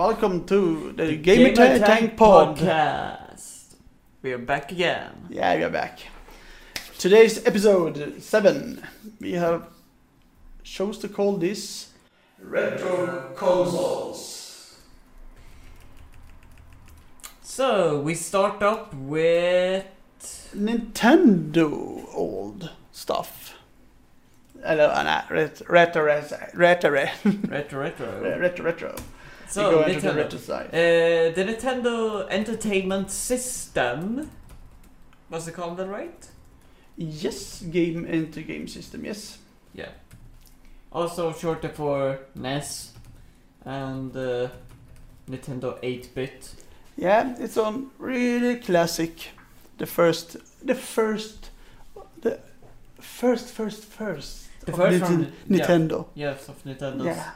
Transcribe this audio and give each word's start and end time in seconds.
Welcome 0.00 0.46
to 0.46 0.92
the 0.96 1.14
Gamer 1.14 1.54
Tank, 1.54 1.84
Tank 1.84 2.16
Pod. 2.16 2.56
podcast. 2.56 3.74
We 4.22 4.32
are 4.32 4.38
back 4.38 4.72
again. 4.72 5.26
Yeah, 5.28 5.54
we're 5.56 5.68
back. 5.68 5.98
Today's 6.96 7.44
episode 7.44 8.22
7. 8.22 8.82
We 9.20 9.32
have 9.32 9.68
chose 10.62 10.96
to 11.00 11.08
call 11.08 11.36
this 11.36 11.90
Retro 12.38 13.34
Consoles. 13.36 14.78
So 17.42 18.00
we 18.00 18.14
start 18.14 18.62
up 18.62 18.94
with 18.94 19.84
Nintendo 20.56 22.06
old 22.14 22.70
stuff. 22.90 23.54
Uh, 24.64 24.76
nej, 25.04 25.28
retro, 25.28 25.66
retro, 25.68 26.02
retro, 26.54 26.90
retro 26.94 27.80
retro. 27.80 28.38
retro, 28.38 28.64
retro. 28.64 28.94
So 29.50 29.70
go 29.70 29.82
into 29.82 30.00
the 30.00 30.08
Nintendo. 30.08 30.38
side. 30.38 30.66
Uh, 30.68 31.34
the 31.34 31.44
Nintendo 31.44 32.26
Entertainment 32.30 33.10
System. 33.10 34.30
Was 35.28 35.48
it 35.48 35.52
called 35.52 35.76
that 35.78 35.88
right? 35.88 36.28
Yes, 36.96 37.62
game 37.62 38.04
into 38.04 38.42
game 38.42 38.68
system, 38.68 39.04
yes. 39.04 39.38
Yeah. 39.74 39.88
Also 40.92 41.32
shorter 41.32 41.68
for 41.68 42.18
NES 42.34 42.92
and 43.64 44.14
uh, 44.16 44.48
Nintendo 45.28 45.80
8-bit. 45.82 46.54
Yeah, 46.96 47.34
it's 47.38 47.56
on 47.56 47.90
really 47.98 48.56
classic. 48.56 49.30
The 49.78 49.86
first, 49.86 50.36
the 50.64 50.74
first, 50.74 51.50
the 52.20 52.38
first, 53.00 53.48
first, 53.48 53.84
first. 53.84 54.48
The 54.66 54.72
of 54.72 54.78
first 54.78 55.00
Niten- 55.02 55.06
from 55.06 55.32
yeah. 55.48 55.66
Nintendo. 55.66 56.06
Yes, 56.14 56.48
of 56.48 56.62
Nintendo's. 56.64 57.06
Yeah. 57.06 57.30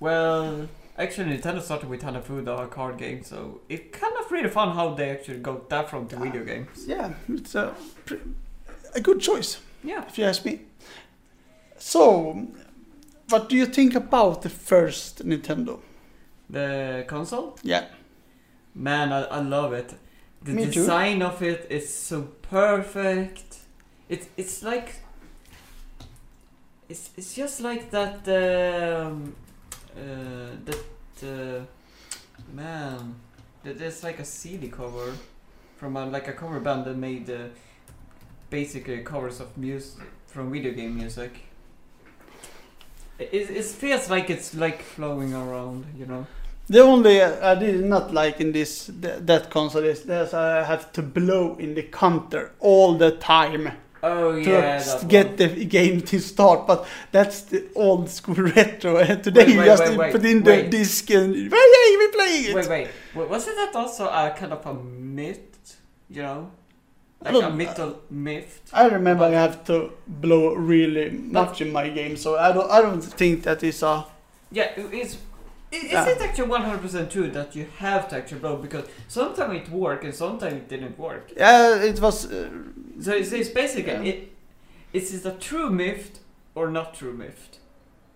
Well, 0.00 0.68
actually, 0.98 1.36
Nintendo 1.38 1.62
started 1.62 1.88
with 1.88 2.02
Hanafu, 2.02 2.44
the 2.44 2.66
card 2.66 2.98
game, 2.98 3.22
so 3.24 3.60
it 3.68 3.92
kind 3.92 4.14
of 4.18 4.30
really 4.30 4.48
fun 4.50 4.74
how 4.74 4.94
they 4.94 5.10
actually 5.10 5.38
got 5.38 5.68
that 5.70 5.88
from 5.88 6.06
the 6.08 6.16
video 6.16 6.44
games. 6.44 6.84
Yeah, 6.86 7.14
it's 7.28 7.54
a 7.54 7.74
a 8.94 9.00
good 9.00 9.20
choice 9.20 9.60
Yeah. 9.84 10.04
if 10.08 10.18
you 10.18 10.24
ask 10.24 10.44
me. 10.44 10.60
So, 11.78 12.46
what 13.28 13.48
do 13.48 13.56
you 13.56 13.66
think 13.66 13.94
about 13.94 14.42
the 14.42 14.48
first 14.48 15.24
Nintendo? 15.26 15.80
The 16.50 17.04
console? 17.08 17.56
Yeah, 17.62 17.84
Man, 18.74 19.12
I, 19.12 19.22
I 19.24 19.40
love 19.40 19.72
it. 19.72 19.94
The 20.42 20.52
Me 20.52 20.64
too. 20.66 20.70
design 20.72 21.22
of 21.22 21.42
it 21.42 21.66
is 21.70 21.92
so 21.92 22.22
perfect. 22.42 23.58
It, 24.08 24.28
it's 24.36 24.62
like. 24.62 24.96
It's, 26.88 27.10
it's 27.16 27.34
just 27.34 27.60
like 27.60 27.90
that. 27.90 28.28
Um, 28.28 29.34
that. 29.96 30.78
Uh, 31.22 31.64
man. 32.52 33.14
there- 33.64 33.74
There's 33.74 34.02
like 34.04 34.18
a 34.20 34.24
CD 34.24 34.68
cover 34.68 35.12
from 35.76 35.96
a, 35.96 36.06
like 36.06 36.28
a 36.28 36.32
cover 36.32 36.60
band 36.60 36.84
that 36.84 36.96
made 36.96 37.28
uh, 37.30 37.48
basically 38.50 38.98
covers 39.02 39.40
of 39.40 39.56
music 39.56 40.04
from 40.26 40.52
video 40.52 40.72
game 40.72 40.96
music. 40.96 41.32
It, 43.18 43.30
it, 43.32 43.50
it 43.50 43.64
feels 43.64 44.10
like 44.10 44.28
it's 44.30 44.54
like 44.54 44.82
flowing 44.82 45.32
around, 45.34 45.86
you 45.98 46.06
know. 46.06 46.26
the 46.68 46.80
only 46.80 47.20
uh, 47.22 47.52
I 47.52 47.54
did 47.54 47.84
not 47.84 48.12
like 48.12 48.40
in 48.40 48.52
this 48.52 48.86
th- 48.86 49.20
that 49.20 49.50
console 49.50 49.84
is 49.84 50.02
that 50.02 50.34
I 50.34 50.64
have 50.64 50.92
to 50.92 51.02
blow 51.02 51.56
in 51.58 51.74
the 51.74 51.82
counter 51.82 52.52
all 52.60 52.94
the 52.98 53.12
time. 53.12 53.70
Oh 54.02 54.32
to 54.32 54.50
yeah, 54.50 55.02
get 55.08 55.26
one. 55.26 55.36
the 55.36 55.64
game 55.64 56.00
to 56.02 56.20
start. 56.20 56.66
But 56.66 56.86
that's 57.12 57.42
the 57.42 57.66
old 57.74 58.08
school 58.10 58.34
retro. 58.56 58.98
And 58.98 59.22
today 59.24 59.46
Wait, 59.46 59.52
you 59.54 59.58
wait, 59.60 59.66
just 59.66 59.82
wait, 59.84 59.98
wait, 59.98 60.12
put 60.12 60.24
in 60.24 60.42
the 60.42 60.62
disc 60.64 61.10
and 61.10 61.34
hey, 61.34 61.48
hey, 61.48 61.96
we 61.98 62.08
playing 62.08 62.44
it. 62.50 62.54
Wait, 62.54 62.68
wait. 62.68 62.88
Wa- 63.14 63.26
Wasn't 63.26 63.56
that 63.56 63.74
also 63.74 64.06
a 64.06 64.34
kind 64.38 64.52
of 64.52 64.64
a 64.66 64.74
myth? 64.74 65.76
You 66.08 66.22
know, 66.22 66.50
like 67.22 67.34
a 67.34 67.40
don't- 67.40 67.58
mythal 67.58 67.96
myth. 68.10 68.60
I 68.72 68.86
remember 68.88 69.24
I 69.24 69.30
have 69.30 69.64
to 69.64 69.92
blow 70.06 70.54
really 70.54 71.10
much 71.10 71.60
in 71.60 71.72
my 71.72 71.88
game, 71.88 72.16
so 72.16 72.36
I 72.36 72.52
don't. 72.52 72.70
I 72.70 72.80
don't 72.82 73.02
think 73.02 73.42
that 73.44 73.62
is 73.62 73.82
a. 73.82 74.04
Yeah, 74.52 74.70
it- 74.76 74.92
it's. 74.92 75.16
Is 75.72 75.90
Yeah. 75.90 76.06
it 76.08 76.20
actually 76.22 76.48
one 76.48 76.62
hundred 76.62 76.80
percent 76.82 77.10
true 77.10 77.28
that 77.32 77.56
you 77.56 77.66
have 77.78 78.08
to 78.10 78.16
actually 78.16 78.38
blow 78.38 78.56
because 78.56 78.84
sometimes 79.08 79.62
it 79.62 79.68
worked 79.68 80.04
and 80.04 80.14
sometimes 80.14 80.54
it 80.54 80.68
didn't 80.68 80.96
work? 80.96 81.32
Yeah, 81.36 81.82
it 81.82 81.98
was. 82.00 82.30
Uh, 82.30 82.50
So 83.00 83.12
it's, 83.12 83.32
it's 83.32 83.48
basically 83.50 83.92
Yeah. 83.92 84.02
it. 84.14 84.32
Is 84.92 85.12
it 85.14 85.26
a 85.26 85.32
true 85.32 85.70
myth 85.70 86.20
or 86.54 86.70
not 86.70 86.94
true 86.94 87.12
myth? 87.12 87.58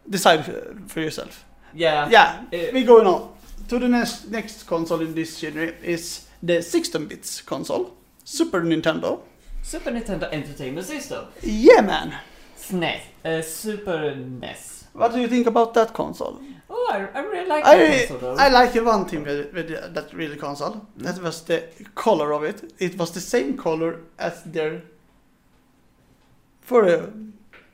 decide 0.09 0.41
uh, 0.49 0.75
for 0.89 1.01
yourself. 1.01 1.45
Yeah. 1.75 2.09
Yeah, 2.11 2.45
Uh, 2.53 2.73
we 2.73 2.85
going 2.85 3.07
on 3.07 3.29
to 3.69 3.79
the 3.79 3.89
next 3.89 4.31
next 4.31 4.67
console 4.67 5.01
in 5.03 5.15
this 5.15 5.39
genre 5.39 5.73
is 5.83 6.27
the 6.43 6.63
16 6.63 7.07
bits 7.07 7.43
console, 7.43 7.93
Super 8.25 8.63
Nintendo. 8.63 9.21
Super 9.63 9.91
Nintendo 9.93 10.29
Entertainment 10.33 10.87
System. 10.87 11.27
Yeah, 11.43 11.83
man. 11.83 12.15
SNES. 12.59 13.01
Uh, 13.25 13.43
Super 13.43 14.15
NES. 14.17 14.85
What 14.95 15.13
do 15.13 15.21
you 15.21 15.29
think 15.29 15.47
about 15.47 15.75
that 15.75 15.93
console? 15.93 16.41
Oh, 16.73 16.89
I, 16.93 17.19
I 17.19 17.23
really 17.25 17.49
like 17.49 17.65
that 17.65 17.81
I 17.81 17.99
console 18.07 18.19
though. 18.19 18.37
I 18.37 18.49
like 18.49 18.75
one 18.77 19.05
thing 19.07 19.25
with, 19.25 19.53
with 19.53 19.69
the- 19.69 19.89
that 19.93 20.13
really 20.15 20.37
console. 20.37 20.87
That 20.99 21.21
was 21.21 21.43
the 21.43 21.65
color 21.97 22.33
of 22.33 22.45
it. 22.45 22.73
It 22.79 22.97
was 22.99 23.11
the 23.11 23.21
same 23.21 23.57
color 23.57 24.01
as 24.19 24.43
their 24.45 24.83
for 26.61 26.85
the 26.87 27.13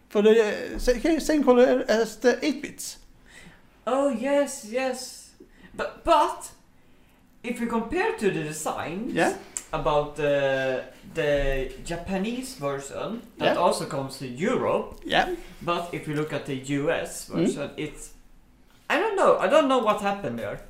for 0.09 0.23
the 0.23 0.76
uh, 0.76 0.79
same 1.21 1.44
color 1.44 1.85
as 1.88 2.17
the 2.17 2.38
8 2.44 2.62
bits. 2.62 2.99
Oh 3.87 4.09
yes, 4.09 4.65
yes. 4.71 5.31
But 5.75 6.03
but 6.05 6.50
if 7.43 7.61
you 7.61 7.67
compare 7.67 8.17
to 8.17 8.31
the 8.31 8.43
design 8.44 9.11
Yeah. 9.12 9.35
about 9.73 10.17
the 10.17 10.85
the 11.15 11.71
Japanese 11.85 12.55
version 12.55 13.21
that 13.38 13.55
Yeah. 13.55 13.61
also 13.61 13.85
comes 13.87 14.19
to 14.19 14.26
Europe, 14.26 15.00
Yeah. 15.05 15.35
but 15.62 15.88
if 15.93 16.09
you 16.09 16.15
look 16.15 16.32
at 16.32 16.47
the 16.47 16.55
US 16.81 17.29
Mm. 17.29 17.35
version, 17.35 17.71
it's 17.76 18.11
I 18.88 18.99
don't 18.99 19.17
know. 19.17 19.38
I 19.38 19.47
don't 19.49 19.69
know 19.69 19.79
what 19.79 20.00
happened 20.00 20.38
there. 20.38 20.61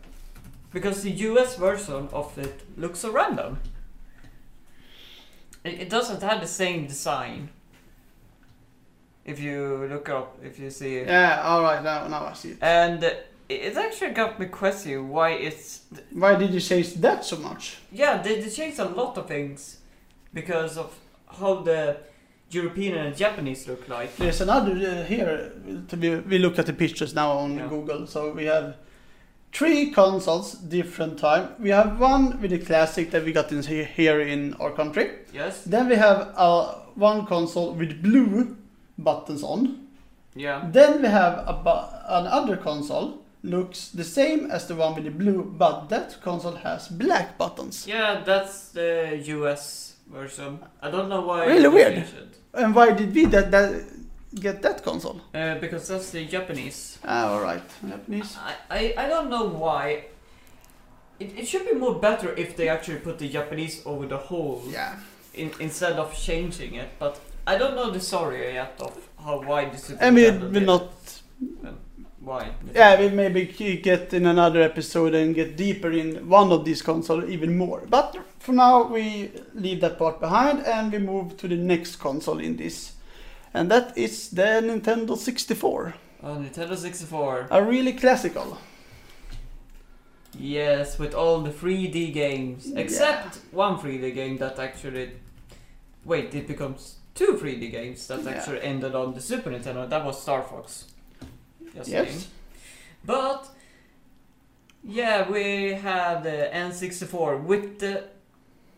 Because 0.73 1.03
the 1.03 1.11
US 1.11 1.57
version 1.57 2.09
of 2.13 2.37
it 2.39 2.63
looks 2.77 3.01
so 3.01 3.13
random. 3.13 3.59
It, 5.65 5.81
it 5.83 5.91
doesn't 5.91 6.23
have 6.23 6.41
the 6.41 6.47
same 6.47 6.87
design. 6.87 7.51
If 9.25 9.41
you 9.41 9.87
look 9.91 10.09
up, 10.09 10.39
if 10.43 10.59
you 10.59 10.71
see 10.71 10.97
it. 10.99 11.09
Yeah. 11.09 11.43
All 11.43 11.63
right. 11.63 11.83
Now 11.83 12.07
now 12.09 12.27
I 12.27 12.33
see 12.35 12.51
it. 12.51 12.59
And 12.61 13.03
it 13.03 13.33
it 13.49 13.77
actually 13.77 14.11
got 14.13 14.39
me 14.41 14.47
questioning 14.47 15.09
why 15.09 15.31
it's 15.31 15.83
Why 16.13 16.35
did 16.37 16.53
you 16.53 16.61
change 16.61 16.95
that 16.95 17.25
so 17.25 17.37
much? 17.37 17.77
yeah 17.93 18.21
they, 18.23 18.41
they 18.41 18.51
changed 18.51 18.79
a 18.81 18.85
lot 18.85 19.17
of 19.17 19.27
things 19.29 19.79
because 20.35 20.77
of 20.77 20.93
how 21.29 21.63
the 21.63 21.97
European 22.51 22.95
and 22.97 23.17
Japanese 23.17 23.67
look 23.67 23.89
like. 23.89 24.17
There's 24.17 24.41
another 24.41 24.73
uh, 24.73 25.05
here. 25.05 25.53
Be, 25.99 26.17
we 26.17 26.39
look 26.39 26.59
at 26.59 26.67
the 26.67 26.73
pictures 26.73 27.15
now 27.15 27.33
on 27.33 27.57
Yeah. 27.57 27.67
Google. 27.69 28.07
So 28.07 28.33
we 28.33 28.45
have 28.47 28.77
three 29.53 29.91
consoles, 29.91 30.53
different 30.53 31.19
time. 31.19 31.49
We 31.59 31.71
have 31.71 31.99
one 31.99 32.41
with 32.41 32.51
the 32.51 32.59
classic 32.59 33.11
that 33.11 33.25
we 33.25 33.33
got 33.33 33.51
in 33.53 33.63
here 33.63 34.21
in 34.21 34.55
our 34.61 34.71
country. 34.71 35.11
Yes. 35.33 35.65
Then 35.65 35.89
we 35.89 35.97
have 35.97 36.33
uh, 36.37 36.75
one 36.95 37.27
console 37.27 37.73
with 37.75 38.03
blue 38.03 38.57
buttons 38.99 39.43
on. 39.43 39.89
Yeah. 40.35 40.69
Then 40.71 41.03
we 41.03 41.09
have 41.09 41.33
a 41.49 41.91
another 42.09 42.57
console 42.57 43.23
looks 43.43 43.89
the 43.91 44.05
same 44.05 44.51
as 44.51 44.67
the 44.67 44.75
one 44.75 44.95
with 44.95 45.05
the 45.05 45.11
blue, 45.11 45.43
but 45.57 45.89
that 45.89 46.21
console 46.23 46.57
has 46.57 46.89
black 46.89 47.39
buttons. 47.39 47.87
Yeah, 47.87 48.23
that's 48.25 48.69
the 48.69 49.19
US 49.27 49.86
version. 50.11 50.59
I 50.83 50.91
don't 50.91 51.09
know 51.09 51.21
why. 51.23 51.47
Really 51.47 51.69
weird. 51.69 52.05
And 52.55 52.75
why 52.75 52.93
did 52.93 53.15
we 53.15 53.27
that, 53.27 53.51
that 53.51 53.83
get 54.35 54.63
that 54.63 54.83
console? 54.83 55.21
Uh, 55.35 55.57
because 55.57 55.89
that's 55.89 56.11
the 56.11 56.25
Japanese. 56.27 56.99
Ah, 57.05 57.29
all 57.33 57.41
right, 57.41 57.63
Japanese. 57.87 58.37
I, 58.39 58.55
I, 58.71 58.95
I 59.05 59.09
don't 59.09 59.29
know 59.31 59.45
why. 59.45 60.05
It, 61.19 61.39
it 61.39 61.49
should 61.49 61.65
be 61.67 61.73
more 61.75 61.95
better 61.95 62.35
if 62.35 62.57
they 62.57 62.69
actually 62.69 62.99
put 62.99 63.19
the 63.19 63.29
Japanese 63.29 63.83
over 63.87 64.07
the 64.07 64.19
whole 64.19 64.63
Yeah. 64.69 64.97
in, 65.35 65.51
instead 65.61 65.95
of 65.99 66.15
changing 66.15 66.75
it. 66.75 66.91
But 66.99 67.19
I 67.47 67.57
don't 67.59 67.75
know 67.75 67.91
the 67.91 68.01
story 68.01 68.53
yet 68.55 68.75
of 68.81 68.97
how 69.23 69.41
why 69.43 69.67
this. 69.71 69.85
Super 69.85 70.03
And 70.03 70.15
we 70.17 70.23
Nintendo 70.23 70.53
will 70.53 70.61
not. 70.61 70.93
it. 71.65 71.75
Why. 72.27 72.51
Yeah, 72.75 72.99
we 73.01 73.09
maybe 73.09 73.47
get 73.83 74.13
in 74.13 74.27
another 74.27 74.61
episode 74.61 75.15
and 75.15 75.35
get 75.35 75.57
deeper 75.57 75.91
in 75.93 76.29
one 76.29 76.51
of 76.53 76.65
these 76.65 76.83
consoles 76.83 77.31
even 77.31 77.57
more. 77.57 77.83
But 77.89 78.17
for 78.41 78.53
now, 78.53 78.83
we 78.83 79.31
leave 79.55 79.81
that 79.81 79.97
part 79.99 80.21
behind 80.21 80.67
and 80.67 80.93
we 80.93 80.99
move 80.99 81.37
to 81.39 81.49
the 81.49 81.57
next 81.57 81.97
console 81.97 82.41
in 82.41 82.57
this, 82.57 82.93
and 83.55 83.71
that 83.71 83.97
is 83.97 84.31
the 84.31 84.43
Nintendo 84.43 85.17
64. 85.17 85.95
Oh, 86.23 86.37
Nintendo 86.37 86.77
64. 86.77 87.49
A 87.51 87.63
really 87.63 87.93
classical. 87.93 88.59
Yes, 90.39 90.99
with 90.99 91.15
all 91.15 91.41
the 91.41 91.51
3D 91.51 92.13
games, 92.13 92.67
Yeah. 92.67 92.81
except 92.81 93.39
one 93.53 93.79
3D 93.79 94.11
game 94.13 94.37
that 94.39 94.59
actually. 94.59 95.13
Wait, 96.05 96.35
it 96.35 96.47
becomes 96.47 96.97
two 97.15 97.37
3D 97.41 97.71
games 97.71 98.07
that 98.09 98.23
Yeah. 98.23 98.31
actually 98.33 98.61
ended 98.63 98.95
on 98.95 99.15
the 99.15 99.21
Super 99.21 99.51
Nintendo. 99.51 99.89
That 99.89 100.05
was 100.05 100.21
Star 100.21 100.43
Fox. 100.43 100.85
Just 101.77 101.89
Yes. 101.91 102.09
saying. 102.09 102.21
But 103.05 103.49
yeah, 104.83 105.29
we 105.31 105.73
had 105.75 106.23
the 106.23 106.49
N64 106.53 107.43
with 107.45 107.79
the 107.81 108.05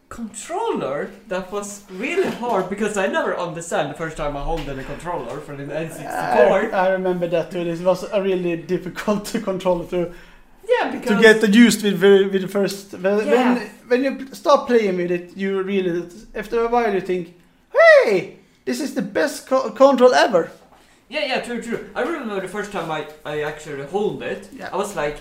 controller 0.09 1.11
that 1.29 1.53
was 1.53 1.83
really 1.91 2.31
hard 2.31 2.71
because 2.71 2.97
I 2.97 3.07
never 3.09 3.37
understand 3.37 3.91
the 3.91 3.95
first 3.95 4.17
time 4.17 4.37
I 4.37 4.43
hold 4.43 4.65
the 4.65 4.83
controller 4.85 5.39
for 5.41 5.55
the 5.57 5.65
N64. 5.65 6.73
I 6.73 6.89
remember 6.91 7.27
that 7.29 7.51
too. 7.51 7.61
It 7.61 7.81
was 7.81 8.05
a 8.11 8.23
really 8.23 8.57
difficult 8.57 9.27
to 9.27 9.41
control 9.41 9.85
to 9.87 10.13
yeah, 10.67 10.91
because 10.91 11.17
to 11.17 11.23
get 11.23 11.55
used 11.55 11.83
with 11.83 12.01
with 12.33 12.43
the 12.43 12.49
first. 12.49 12.93
When, 12.93 13.27
Yeah. 13.27 13.55
when 13.55 13.71
when 13.91 14.05
you 14.05 14.13
start 14.35 14.67
playing 14.67 14.97
with 14.97 15.11
it, 15.11 15.37
you 15.37 15.63
really 15.63 16.09
after 16.35 16.65
a 16.65 16.69
while 16.69 16.93
you 16.93 17.01
think, 17.01 17.35
hey, 17.79 18.37
this 18.67 18.81
is 18.81 18.95
the 18.95 19.03
best 19.03 19.47
co- 19.47 19.71
control 19.71 20.13
ever. 20.15 20.51
Yeah, 21.09 21.25
yeah, 21.25 21.41
true, 21.41 21.63
true. 21.63 21.91
I 21.95 22.03
remember 22.03 22.41
the 22.41 22.49
first 22.49 22.71
time 22.73 22.91
I, 22.91 23.07
I 23.25 23.43
actually 23.43 23.85
hold 23.87 24.23
it. 24.23 24.49
Yeah. 24.53 24.69
I 24.73 24.77
was 24.77 24.95
like, 24.95 25.17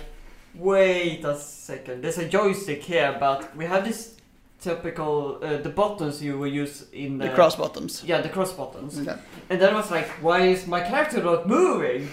wait 0.54 1.24
a 1.24 1.36
second. 1.38 2.02
There's 2.02 2.18
a 2.18 2.28
joystick 2.28 2.82
here, 2.82 3.16
but 3.18 3.56
we 3.56 3.64
have 3.64 3.84
this 3.84 4.16
typical 4.60 5.38
uh, 5.42 5.56
the 5.58 5.68
buttons 5.70 6.22
you 6.22 6.38
will 6.38 6.48
use 6.52 6.86
in 6.92 7.18
The 7.18 7.30
cross 7.30 7.56
buttons. 7.56 8.02
Yeah, 8.04 8.20
the 8.20 8.28
cross 8.28 8.52
buttons. 8.52 9.00
Yeah. 9.00 9.16
And 9.48 9.60
then 9.60 9.72
I 9.72 9.76
was 9.76 9.90
like, 9.90 10.08
why 10.22 10.40
is 10.42 10.66
my 10.66 10.80
character 10.80 11.22
not 11.22 11.48
moving? 11.48 12.08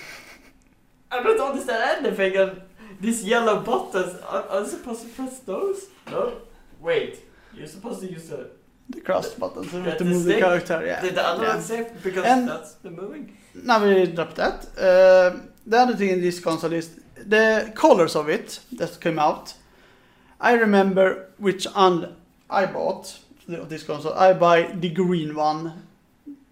I 1.12 1.22
don't 1.24 1.40
understand 1.40 2.06
anything. 2.06 2.36
And 2.38 2.62
these 3.02 3.24
yellow 3.26 3.60
buttons, 3.62 4.20
are, 4.22 4.44
are 4.50 4.62
you 4.62 4.68
supposed 4.68 5.02
to 5.04 5.08
press 5.10 5.40
those? 5.40 5.88
No. 6.10 6.42
Wait, 6.80 7.20
you're 7.54 7.68
supposed 7.68 8.02
to 8.02 8.12
use 8.12 8.30
the 8.30 8.52
The 8.90 9.02
cross 9.02 9.34
buttons 9.34 9.72
to 9.72 9.80
the 9.82 10.06
move 10.06 10.24
the 10.26 10.40
character. 10.40 10.86
Yeah. 10.86 11.02
the, 11.02 11.10
the 11.10 11.26
other 11.28 11.44
Yeah. 11.44 11.54
one 11.56 11.62
safe 11.62 11.88
because 12.04 12.24
And- 12.26 12.48
that's 12.48 12.74
the 12.76 12.92
moving. 12.92 13.36
Now 13.64 13.84
we 13.84 14.06
drop 14.08 14.34
that. 14.36 14.66
Uh, 14.78 15.40
the 15.66 15.78
other 15.78 15.96
thing 15.96 16.10
in 16.10 16.22
this 16.22 16.40
console 16.40 16.74
is 16.74 17.00
the 17.16 17.72
colors 17.76 18.16
of 18.16 18.30
it 18.30 18.60
that 18.74 19.00
came 19.00 19.20
out. 19.20 19.54
I 20.40 20.54
remember 20.54 21.30
which 21.38 21.66
one 21.66 22.16
I 22.50 22.66
bought 22.66 23.20
of 23.48 23.70
this 23.70 23.84
console. 23.84 24.14
I 24.14 24.34
buy 24.34 24.64
the 24.74 24.90
green 24.90 25.36
one. 25.36 25.88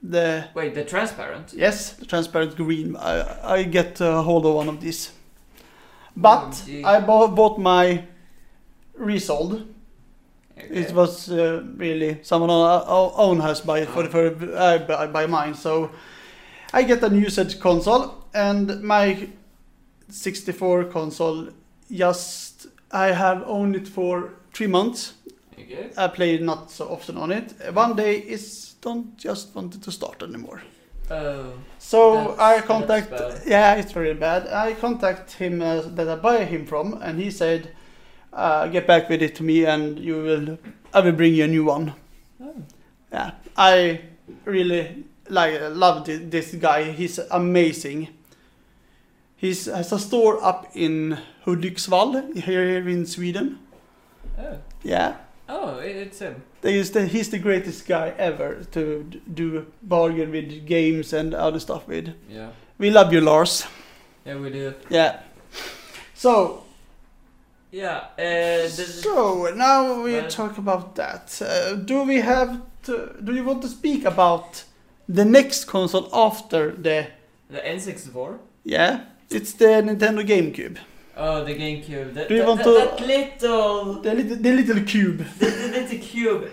The 0.01 0.49
Wait, 0.53 0.75
the 0.75 0.83
transparent. 0.83 1.53
yes, 1.53 1.93
the 1.93 2.05
transparent 2.05 2.55
green. 2.57 2.97
I 2.97 3.55
I 3.55 3.63
get 3.63 4.01
a 4.01 4.21
hold 4.21 4.45
of 4.45 4.55
one 4.55 4.67
of 4.67 4.81
these. 4.81 5.11
But 6.15 6.51
OMG. 6.51 6.83
I 6.83 6.99
bought, 6.99 7.35
bought 7.35 7.57
my 7.57 8.03
resold. 8.95 9.65
Okay. 10.57 10.67
It 10.67 10.93
was 10.93 11.31
uh, 11.31 11.63
really 11.77 12.19
someone 12.21 12.49
on 12.49 12.81
our 12.87 13.11
own 13.15 13.39
has 13.39 13.61
buy 13.61 13.79
it 13.79 13.89
for 13.89 14.03
the 14.03 14.09
for 14.09 14.93
I 14.93 15.07
buy 15.07 15.25
mine. 15.25 15.55
So 15.55 15.89
I 16.73 16.81
get 16.83 17.03
a 17.03 17.09
new 17.09 17.29
set 17.29 17.59
console 17.59 18.25
and 18.33 18.81
my 18.81 19.29
64 20.09 20.85
console. 20.85 21.49
Just 21.91 22.67
I 22.91 23.11
have 23.11 23.43
owned 23.45 23.75
it 23.75 23.87
for 23.87 24.33
three 24.53 24.67
months. 24.67 25.13
Okay. 25.53 25.91
I 25.95 26.07
play 26.07 26.39
not 26.39 26.71
so 26.71 26.89
often 26.89 27.17
on 27.17 27.31
it. 27.31 27.53
One 27.73 27.95
day 27.95 28.17
is 28.17 28.73
don't 28.81 29.15
just 29.17 29.55
want 29.55 29.75
it 29.75 29.83
to 29.83 29.91
start 29.91 30.23
anymore. 30.23 30.61
Oh. 31.11 31.53
So 31.77 32.35
I 32.39 32.61
contact. 32.61 33.11
Yeah, 33.45 33.75
it's 33.75 33.91
very 33.91 34.15
bad. 34.15 34.47
I 34.47 34.73
contact 34.73 35.33
him 35.33 35.61
uh, 35.61 35.81
that 35.81 36.07
I 36.09 36.15
buy 36.15 36.45
him 36.45 36.65
from, 36.65 36.93
and 37.01 37.19
he 37.19 37.29
said, 37.29 37.69
uh, 38.31 38.67
"Get 38.67 38.87
back 38.87 39.09
with 39.09 39.21
it 39.21 39.35
to 39.35 39.43
me, 39.43 39.65
and 39.65 39.99
you 39.99 40.15
will. 40.23 40.57
I 40.93 41.01
will 41.01 41.11
bring 41.11 41.35
you 41.35 41.43
a 41.43 41.47
new 41.47 41.65
one." 41.65 41.93
Oh. 42.41 42.55
Yeah, 43.11 43.31
I 43.55 44.01
really 44.45 45.05
like 45.29 45.59
love 45.71 46.05
this 46.05 46.53
guy. 46.55 46.91
He's 46.91 47.19
amazing. 47.31 48.07
He 49.37 49.49
has 49.49 49.91
a 49.91 49.99
store 49.99 50.41
up 50.43 50.67
in 50.73 51.17
Hudiksvall 51.45 52.33
here, 52.35 52.87
in 52.89 53.05
Sweden. 53.05 53.59
Oh. 54.39 54.57
Yeah, 54.83 55.15
Oh, 55.49 55.77
it's 55.79 56.19
him. 56.19 56.41
they 56.61 56.75
is 56.75 56.91
the, 56.91 57.05
he's 57.05 57.29
the 57.29 57.39
greatest 57.39 57.85
guy 57.87 58.13
ever 58.17 58.63
to 58.71 59.03
do 59.33 59.65
bargain 59.81 60.31
with 60.31 60.65
games 60.65 61.13
and 61.13 61.33
other 61.33 61.59
stuff 61.59 61.87
with. 61.87 62.13
Yeah. 62.29 62.49
We 62.77 62.89
love 62.89 63.11
you, 63.13 63.21
Lars. 63.21 63.65
Yeah, 64.25 64.37
we 64.39 64.49
do. 64.49 64.73
Yeah. 64.89 65.19
So, 66.13 66.63
Yeah. 67.71 68.05
Uh, 68.17 68.67
so 68.69 69.51
now 69.55 70.01
we 70.03 70.13
Well- 70.13 70.29
talk 70.29 70.57
about 70.57 70.95
that. 70.95 71.41
Uh, 71.41 71.73
do 71.75 72.03
we 72.03 72.21
have 72.21 72.61
to? 72.83 73.15
Do 73.23 73.33
you 73.33 73.43
want 73.43 73.61
to 73.63 73.67
speak 73.67 74.05
about 74.05 74.63
the 75.07 75.25
next 75.25 75.65
console 75.65 76.09
after 76.13 76.71
the? 76.71 77.07
the 77.49 77.59
N64. 77.59 78.39
Yeah, 78.63 79.05
it's 79.29 79.53
the 79.53 79.65
Nintendo 79.65 80.25
GameCube. 80.25 80.77
Oh, 81.15 81.43
the 81.43 81.53
GameCube. 81.55 82.13
That, 82.15 82.27
Do 82.29 82.33
you 82.35 82.39
that, 82.41 82.47
want 82.47 82.63
that, 82.63 82.97
to- 82.97 83.03
that 83.03 83.07
little, 83.07 84.01
The 84.01 84.13
little, 84.15 84.37
the 84.37 84.51
little 84.53 84.83
cube. 84.83 85.17
the, 85.39 85.45
the 85.45 85.67
little 85.79 85.99
cube. 85.99 86.49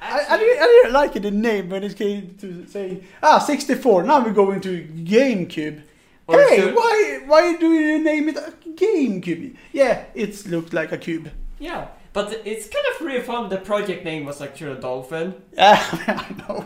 I, 0.00 0.24
I, 0.30 0.36
didn't, 0.36 0.58
I 0.62 0.66
didn't 0.66 0.92
like 0.94 1.14
it, 1.16 1.22
the 1.22 1.30
name 1.30 1.68
when 1.68 1.84
it 1.84 1.94
came 1.96 2.34
to 2.40 2.66
saying 2.66 3.04
ah 3.22 3.38
64. 3.38 4.02
Now 4.02 4.24
we're 4.24 4.32
going 4.32 4.60
to 4.62 4.82
GameCube. 4.84 5.82
Or 6.26 6.40
hey, 6.40 6.56
should- 6.56 6.74
why 6.74 7.20
why 7.26 7.56
do 7.56 7.72
you 7.72 8.02
name 8.02 8.28
it 8.28 8.36
a 8.36 8.52
GameCube? 8.68 9.56
Yeah, 9.72 10.04
it 10.14 10.46
looked 10.46 10.72
like 10.72 10.90
a 10.92 10.98
cube. 10.98 11.30
Yeah, 11.58 11.88
but 12.12 12.40
it's 12.44 12.68
kind 12.68 12.84
of 12.94 13.06
really 13.06 13.20
fun. 13.20 13.48
The 13.48 13.58
project 13.58 14.04
name 14.04 14.24
was 14.24 14.40
actually 14.40 14.80
Dolphin. 14.80 15.34
Yeah, 15.52 15.78
I 16.08 16.34
know. 16.48 16.64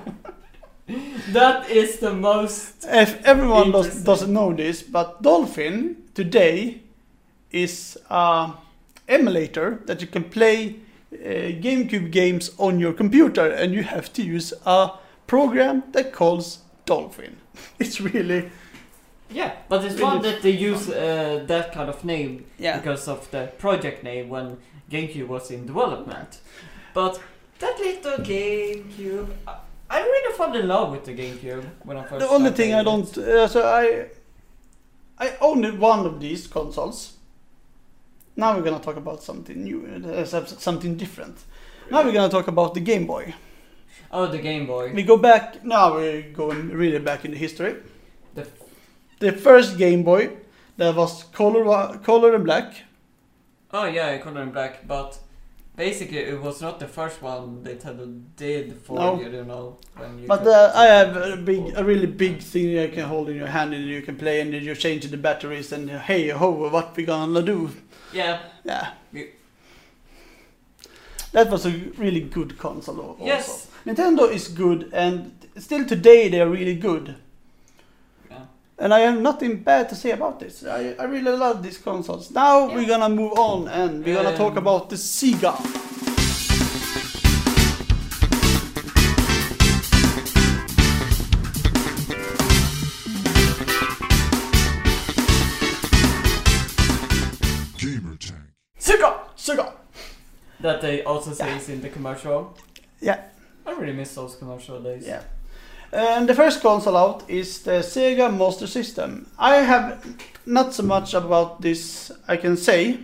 That 1.32 1.68
is 1.68 1.98
the 1.98 2.12
most. 2.12 2.84
If 2.84 3.24
everyone 3.24 3.72
does, 3.72 4.04
doesn't 4.04 4.32
know 4.32 4.52
this, 4.52 4.82
but 4.82 5.22
Dolphin 5.22 5.96
today 6.14 6.82
is 7.50 7.98
a 8.08 8.52
emulator 9.08 9.82
that 9.86 10.00
you 10.00 10.06
can 10.06 10.24
play 10.24 10.76
uh, 11.12 11.16
GameCube 11.60 12.10
games 12.10 12.50
on 12.58 12.78
your 12.78 12.92
computer, 12.92 13.50
and 13.50 13.72
you 13.74 13.82
have 13.82 14.12
to 14.12 14.22
use 14.22 14.52
a 14.64 14.90
program 15.26 15.82
that 15.92 16.12
calls 16.12 16.60
Dolphin. 16.84 17.36
It's 17.78 18.00
really 18.00 18.50
Yeah, 19.30 19.52
but 19.68 19.84
it's 19.84 19.94
Really 19.94 20.10
fun 20.10 20.22
that 20.22 20.42
they 20.42 20.50
use 20.50 20.88
uh, 20.88 21.44
that 21.46 21.72
kind 21.72 21.88
of 21.88 22.04
name 22.04 22.44
yeah. 22.58 22.78
because 22.78 23.08
of 23.08 23.28
the 23.30 23.50
project 23.58 24.04
name 24.04 24.28
when 24.28 24.58
GameCube 24.90 25.26
was 25.26 25.50
in 25.50 25.66
development. 25.66 26.38
But 26.94 27.20
that 27.58 27.78
little 27.78 28.18
GameCube, 28.18 29.28
I, 29.48 29.56
I 29.88 30.00
really 30.00 30.36
fell 30.36 30.54
in 30.54 30.66
love 30.68 30.92
with 30.92 31.04
the 31.04 31.14
GameCube 31.14 31.64
when 31.84 31.96
I 31.96 32.04
first. 32.04 32.20
The 32.20 32.28
only 32.28 32.50
thing 32.50 32.74
I 32.74 32.82
don't, 32.82 33.18
uh, 33.18 33.46
so 33.48 33.66
I, 33.66 34.08
I 35.18 35.36
owned 35.40 35.78
one 35.78 36.06
of 36.06 36.20
these 36.20 36.46
consoles. 36.46 37.14
Now 38.34 38.54
we're 38.56 38.62
gonna 38.62 38.80
talk 38.80 38.96
about 38.96 39.22
something 39.22 39.62
new, 39.62 39.86
uh, 39.86 40.24
something 40.24 40.96
different. 40.96 41.38
Now 41.90 42.02
we're 42.04 42.12
gonna 42.12 42.28
talk 42.28 42.48
about 42.48 42.74
the 42.74 42.80
Game 42.80 43.06
Boy. 43.06 43.34
Oh, 44.10 44.26
the 44.26 44.38
Game 44.38 44.66
Boy. 44.66 44.92
We 44.92 45.02
go 45.02 45.16
back. 45.16 45.64
Now 45.64 45.94
we're 45.94 46.22
going 46.22 46.70
really 46.70 46.98
back 46.98 47.24
in 47.24 47.30
the 47.30 47.38
history. 47.38 47.76
The 48.34 48.46
The 49.20 49.32
first 49.32 49.78
Game 49.78 50.02
Boy 50.02 50.36
that 50.76 50.94
was 50.94 51.24
color, 51.24 51.98
color 51.98 52.34
and 52.34 52.44
black. 52.44 52.74
Oh 53.72 53.86
yeah, 53.86 54.18
color 54.18 54.42
in 54.42 54.50
black, 54.50 54.86
but 54.86 55.18
basically 55.76 56.18
it 56.18 56.40
was 56.40 56.60
not 56.62 56.80
the 56.80 56.88
first 56.88 57.20
one 57.22 57.62
Nintendo 57.62 58.22
did 58.36 58.78
for 58.82 58.98
No. 58.98 59.20
you, 59.20 59.28
you 59.30 59.44
know. 59.44 59.76
When 59.96 60.18
you 60.18 60.26
But 60.26 60.46
uh, 60.46 60.72
I 60.74 60.84
have 60.86 61.16
a 61.16 61.36
big, 61.36 61.76
a 61.76 61.84
really 61.84 62.06
big 62.06 62.40
thing 62.40 62.68
you 62.70 62.88
can 62.88 63.04
hold 63.08 63.28
in 63.28 63.36
your 63.36 63.46
hand 63.48 63.74
and 63.74 63.84
you 63.84 64.02
can 64.02 64.16
play 64.16 64.40
and 64.40 64.52
then 64.52 64.62
you 64.62 64.74
change 64.74 65.06
the 65.10 65.16
batteries 65.16 65.72
and 65.72 65.90
uh, 65.90 65.98
hey 65.98 66.28
ho, 66.30 66.50
what 66.70 66.96
we 66.96 67.04
gonna 67.04 67.42
do? 67.42 67.70
yeah, 68.12 68.40
Yeah. 68.64 68.92
You- 69.12 69.28
That 71.32 71.50
was 71.50 71.66
a 71.66 71.70
really 71.98 72.20
good 72.20 72.56
console 72.58 73.00
also. 73.00 73.24
Yes. 73.24 73.68
Nintendo 73.84 74.30
is 74.32 74.48
good 74.48 74.90
and 74.92 75.32
still 75.58 75.84
today 75.84 76.28
they 76.28 76.40
are 76.40 76.48
really 76.48 76.74
good. 76.76 77.16
Yeah. 78.78 78.84
And 78.84 78.94
I 78.94 79.00
have 79.00 79.20
nothing 79.20 79.62
bad 79.62 79.88
to 79.88 79.94
say 79.94 80.10
about 80.10 80.40
this. 80.40 80.64
I, 80.64 80.94
I 80.98 81.04
really 81.04 81.36
love 81.36 81.62
these 81.62 81.78
consoles. 81.78 82.30
Now 82.30 82.66
we're 82.72 82.86
gonna 82.86 83.08
move 83.08 83.32
on 83.38 83.68
and 83.68 84.04
we're 84.04 84.22
gonna 84.22 84.36
talk 84.36 84.56
about 84.56 84.90
the 84.90 84.96
Sega. 84.96 85.56
Gamer 97.78 98.16
Tag. 98.16 98.36
Sega! 98.78 99.20
Sega! 99.36 99.72
That 100.60 100.80
they 100.80 101.02
also 101.04 101.32
says 101.32 101.68
in 101.68 101.80
the 101.80 101.88
commercial. 101.88 102.56
Yeah. 103.00 103.22
I 103.66 103.72
really 103.72 103.92
miss 103.92 104.14
those 104.14 104.36
commercial 104.36 104.80
days. 104.82 105.06
Yeah. 105.06 105.22
And 105.92 106.28
the 106.28 106.34
first 106.34 106.60
console 106.62 106.96
out 106.96 107.28
is 107.28 107.62
the 107.62 107.82
Sega 107.82 108.36
Master 108.36 108.66
System. 108.66 109.30
I 109.38 109.56
have 109.56 110.04
not 110.44 110.74
so 110.74 110.82
much 110.82 111.14
about 111.14 111.60
this 111.62 112.10
I 112.28 112.36
can 112.36 112.56
say, 112.56 112.98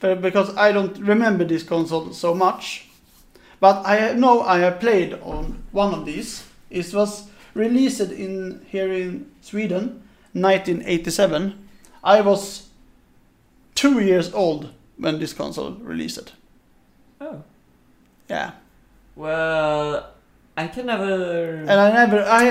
because 0.00 0.56
I 0.56 0.72
don't 0.72 0.98
remember 0.98 1.44
this 1.44 1.62
console 1.62 2.12
so 2.12 2.34
much. 2.34 2.88
But 3.60 3.84
I 3.84 4.12
know 4.14 4.42
I 4.42 4.58
have 4.60 4.78
played 4.78 5.14
on 5.14 5.64
one 5.72 5.92
of 5.92 6.04
these. 6.06 6.44
It 6.70 6.92
was 6.94 7.28
released 7.54 8.00
in 8.00 8.64
here 8.68 8.92
in 8.92 9.30
Sweden, 9.40 10.02
1987. 10.32 11.68
I 12.04 12.20
was 12.20 12.68
two 13.74 14.00
years 14.00 14.32
old 14.32 14.70
when 14.96 15.18
this 15.18 15.32
console 15.32 15.72
released. 15.72 16.32
Oh. 17.20 17.42
Yeah. 18.28 18.52
Well, 19.16 20.10
I 20.62 20.66
can 20.66 20.86
never. 20.86 21.54
And 21.70 21.70
I 21.86 21.88
never, 21.92 22.18
I 22.40 22.44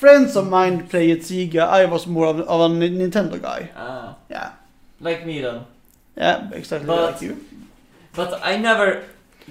friends 0.00 0.36
of 0.36 0.48
mine 0.48 0.88
played 0.88 1.20
Sega. 1.20 1.68
I 1.68 1.84
was 1.84 2.06
more 2.06 2.26
of, 2.26 2.40
of 2.40 2.60
a 2.60 2.68
Nintendo 2.74 3.36
guy. 3.40 3.70
Ah, 3.76 4.16
Yeah, 4.30 4.52
like 5.00 5.26
me 5.26 5.40
then. 5.42 5.60
yeah, 6.16 6.48
exactly 6.52 6.86
But- 6.86 7.12
like 7.12 7.22
you. 7.22 7.34
But 8.14 8.40
I 8.42 8.56
never. 8.56 9.04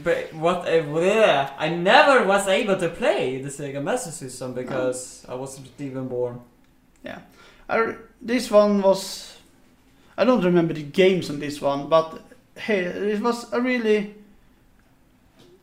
But 0.03 0.33
what? 0.33 0.65
Bleh, 0.65 1.51
I 1.57 1.69
never 1.69 2.25
was 2.25 2.47
able 2.47 2.77
to 2.77 2.89
play 2.89 3.41
the 3.41 3.49
Sega 3.49 3.81
Master 3.83 4.11
System 4.11 4.53
because 4.53 5.25
I 5.27 5.35
wasn't 5.35 5.69
even 5.79 6.07
born. 6.07 6.39
I, 7.71 7.95
this 8.19 8.49
one 8.49 8.81
was, 8.81 9.37
I 10.17 10.25
don't 10.25 10.43
remember 10.43 10.73
the 10.73 10.81
games 10.83 11.29
on 11.29 11.39
this 11.39 11.61
one, 11.61 11.87
but 11.87 12.19
hey, 12.57 12.79
it 12.79 13.21
was 13.21 13.45
a 13.53 13.61
really, 13.61 14.15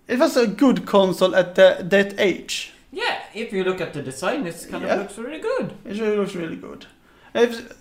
it 0.09 0.19
was 0.19 0.37
a 0.37 0.47
good 0.47 0.87
console 0.87 1.35
at 1.35 1.55
the, 1.55 1.79
that 1.89 2.15
age. 2.19 2.73
Yeah, 2.93 3.19
if 3.35 3.53
you 3.53 3.65
look 3.65 3.81
at 3.81 3.93
the 3.93 4.03
design, 4.03 4.47
it 4.47 4.67
kind 4.71 4.85
Yeah. 4.85 4.95
of 4.95 4.99
looks 5.01 5.19
really 5.19 5.41
good. 5.41 5.73
It 5.85 6.01
really 6.01 6.17
looks 6.17 6.35
really 6.35 6.57
good. 6.57 6.87
If, 7.35 7.73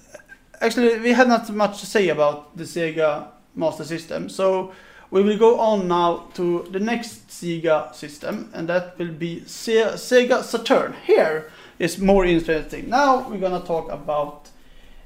actually, 0.62 1.00
we 1.00 1.12
had 1.14 1.28
not 1.28 1.50
much 1.50 1.80
to 1.80 1.86
say 1.86 2.10
about 2.10 2.58
the 2.58 2.64
Sega 2.64 3.28
Master 3.56 3.84
System, 3.86 4.28
so 4.30 4.74
we 5.12 5.22
will 5.22 5.38
go 5.38 5.60
on 5.60 5.88
now 5.88 6.28
to 6.34 6.68
the 6.72 6.80
next 6.80 7.30
Sega 7.30 7.94
system, 7.96 8.50
and 8.54 8.68
that 8.68 8.98
will 8.98 9.14
be 9.14 9.44
Se- 9.46 9.94
Sega 9.96 10.44
Saturn. 10.44 10.94
Here 11.06 11.50
is 11.80 12.00
more 12.00 12.26
interesting. 12.26 12.90
Now 12.90 13.30
we're 13.30 13.38
gonna 13.40 13.64
talk 13.66 13.90
about 13.92 14.50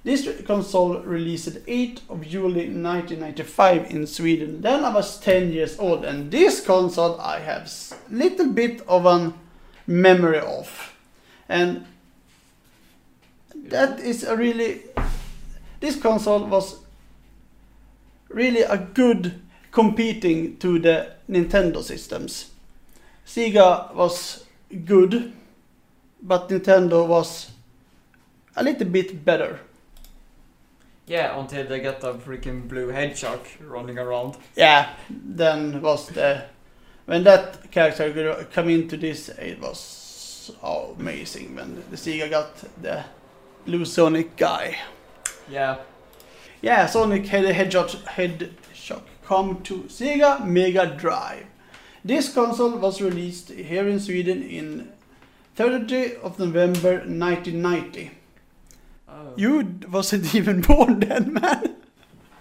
this 0.03 0.27
console 0.46 1.00
released 1.01 1.65
8th 1.65 2.01
of 2.10 2.22
July 2.27 2.68
1995 2.68 3.91
in 3.91 4.08
Sweden. 4.08 4.62
Then 4.62 4.86
I 4.86 4.94
was 4.94 5.20
10 5.20 5.51
years 5.51 5.77
old, 5.77 6.06
and 6.06 6.32
this 6.32 6.65
console 6.65 7.20
I 7.20 7.39
have 7.39 7.72
little 8.10 8.48
bit 8.48 8.82
of 8.88 9.06
a 9.06 9.34
memory 9.86 10.39
of, 10.39 10.94
and 11.50 11.86
that 13.56 14.00
is 14.00 14.24
a 14.24 14.36
really 14.36 14.82
this 15.79 15.96
console 15.96 16.46
was 16.46 16.77
really 18.29 18.62
a 18.62 18.77
good 18.77 19.41
competing 19.72 20.58
to 20.58 20.79
the 20.79 21.12
Nintendo 21.29 21.82
systems. 21.84 22.51
Sega 23.25 23.94
was 23.94 24.46
good, 24.86 25.32
but 26.22 26.50
Nintendo 26.50 27.08
was 27.08 27.51
a 28.56 28.63
little 28.63 28.88
bit 28.88 29.24
better. 29.24 29.60
Yeah, 31.10 31.39
until 31.39 31.66
they 31.66 31.80
got 31.80 32.01
the 32.01 32.13
freaking 32.13 32.68
blue 32.68 32.89
hedgehog 32.89 33.39
running 33.60 33.98
around. 33.98 34.38
Yeah, 34.56 34.94
then 35.10 35.82
was 35.82 36.08
the 36.10 36.44
when 37.08 37.24
that 37.24 37.72
character 37.72 38.13
gr- 38.13 38.44
come 38.54 38.70
into 38.70 38.96
this, 38.96 39.30
it 39.30 39.60
was 39.60 39.80
so 39.80 40.96
amazing 41.00 41.56
when 41.56 41.84
the 41.89 41.98
Sega 41.98 42.30
got 42.30 42.56
the 42.80 43.06
blue 43.66 43.86
Sonic 43.86 44.38
guy. 44.38 44.78
Yeah. 45.50 45.78
Yeah, 46.62 46.86
Sonic 46.86 47.25
had 47.25 47.46
a 47.46 47.54
Hedgehog, 47.54 47.89
Hedgehog 48.06 49.01
come 49.25 49.63
to 49.63 49.86
Sega 49.86 50.46
Mega 50.46 50.96
Drive. 50.96 51.48
This 52.06 52.32
console 52.32 52.78
was 52.78 53.01
released 53.01 53.50
here 53.50 53.88
in 53.88 54.00
Sweden 54.00 54.44
in 54.44 54.92
30th 55.58 56.22
of 56.22 56.38
November 56.38 57.00
1990. 57.00 58.12
Oh. 59.12 59.34
You 59.36 59.80
wasn't 59.92 60.34
even 60.39 60.62
born 60.62 61.00
then, 61.00 61.34
man. 61.34 61.75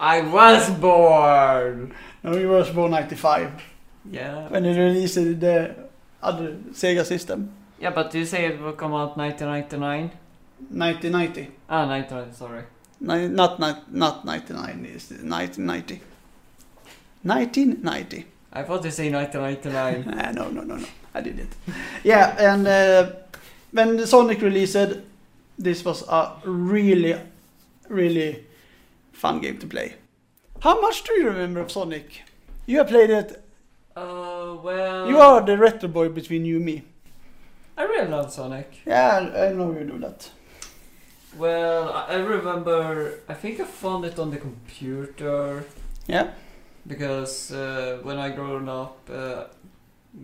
I 0.01 0.21
was 0.23 0.71
born. 0.71 1.93
No, 2.23 2.37
you 2.37 2.49
was 2.49 2.71
born 2.71 2.91
95 2.93 3.51
Yeah. 4.11 4.49
when 4.49 4.63
they 4.63 4.79
released 4.79 5.15
the 5.17 5.75
other 6.23 6.57
Sega 6.73 7.05
system. 7.05 7.51
Yeah, 7.81 7.91
but 7.91 8.15
you 8.15 8.25
say 8.25 8.47
it 8.47 8.61
will 8.61 8.73
come 8.73 8.93
out 8.95 9.17
1999? 9.17 10.11
1990. 10.71 11.51
Ah, 11.69 11.87
1990, 11.87 12.37
sorry. 12.37 12.63
Ni- 13.01 13.29
Not, 13.29 13.59
not, 13.61 13.93
not 13.95 14.25
99, 14.25 14.85
it's 14.93 15.11
1990. 15.11 16.01
1990. 17.23 18.25
I 18.53 18.63
thought 18.63 18.85
you 18.85 18.91
say 18.91 19.11
1999. 19.11 20.15
Ah, 20.19 20.31
no, 20.33 20.49
no, 20.51 20.63
no, 20.63 20.77
no. 20.77 20.87
I 21.15 21.21
did 21.21 21.39
it. 21.39 21.49
Yeah, 22.05 22.35
and 22.53 22.67
uh, 22.67 23.13
when 23.73 24.07
Sonic 24.07 24.41
released, 24.43 24.77
this 25.59 25.85
was 25.85 26.03
a 26.09 26.33
really, 26.45 27.17
really 27.89 28.45
fun 29.13 29.41
game 29.41 29.59
to 29.59 29.67
play. 29.67 29.95
How 30.61 30.81
much 30.81 31.05
do 31.05 31.13
you 31.15 31.27
remember 31.29 31.61
of 31.61 31.71
Sonic? 31.71 32.23
You 32.67 32.79
have 32.79 32.89
played 32.89 33.11
it. 33.11 33.43
uh, 33.97 34.57
well. 34.63 35.09
You 35.09 35.19
are 35.19 35.41
the 35.45 35.57
retro 35.59 35.89
boy 35.89 36.09
between 36.09 36.45
you 36.45 36.57
and 36.57 36.65
me. 36.65 36.83
I 37.77 37.85
really 37.85 38.09
love 38.09 38.33
Sonic. 38.33 38.81
Yeah, 38.87 39.19
I 39.49 39.53
know 39.53 39.73
you 39.73 39.85
do 39.85 39.99
that. 39.99 40.31
Well, 41.37 41.93
I 42.09 42.17
remember. 42.17 43.21
I 43.29 43.35
think 43.35 43.61
I 43.61 43.65
found 43.65 44.05
it 44.05 44.19
on 44.19 44.31
the 44.31 44.39
computer 44.39 45.65
Yeah. 46.07 46.31
because 46.87 47.53
uh, 47.53 47.99
when 48.03 48.19
I 48.19 48.31
grew 48.31 48.69
up, 48.69 48.99
uh, 49.13 49.45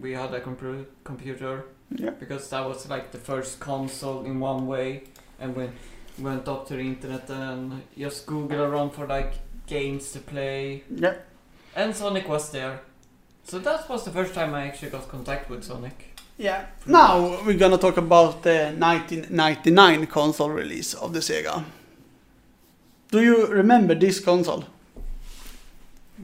we 0.01 0.13
had 0.13 0.33
a 0.35 0.41
compu- 0.41 0.87
computer 1.05 1.65
Yeah. 1.91 2.11
because 2.19 2.49
that 2.51 2.65
was 2.67 2.89
like 2.89 3.13
the 3.13 3.19
first 3.19 3.61
console 3.61 4.25
in 4.25 4.41
one 4.41 4.67
way, 4.67 5.05
and 5.45 5.55
when 5.55 5.73
went 6.19 6.49
up 6.49 6.67
to 6.69 6.75
the 6.75 6.81
internet 6.81 7.29
and 7.31 7.83
just 7.99 8.27
Google 8.27 8.63
around 8.63 8.91
for 8.91 9.07
like 9.07 9.33
games 9.67 10.13
to 10.13 10.19
play, 10.21 10.83
Yeah. 10.91 11.15
and 11.77 11.95
Sonic 11.95 12.29
was 12.29 12.51
there. 12.51 12.81
So 13.45 13.59
that 13.59 13.89
was 13.89 14.05
the 14.05 14.11
first 14.11 14.33
time 14.35 14.55
I 14.55 14.67
actually 14.69 14.91
got 14.91 15.09
contact 15.09 15.51
with 15.51 15.65
Sonic. 15.65 16.17
Yeah. 16.39 16.67
Now 16.87 17.39
we're 17.45 17.59
gonna 17.59 17.79
talk 17.79 17.97
about 17.97 18.43
the 18.43 18.73
1999 18.79 20.07
console 20.07 20.51
release 20.51 20.95
of 20.95 21.13
the 21.13 21.21
Sega. 21.21 21.65
Do 23.11 23.23
you 23.23 23.47
remember 23.47 23.95
this 23.95 24.19
console? 24.21 24.65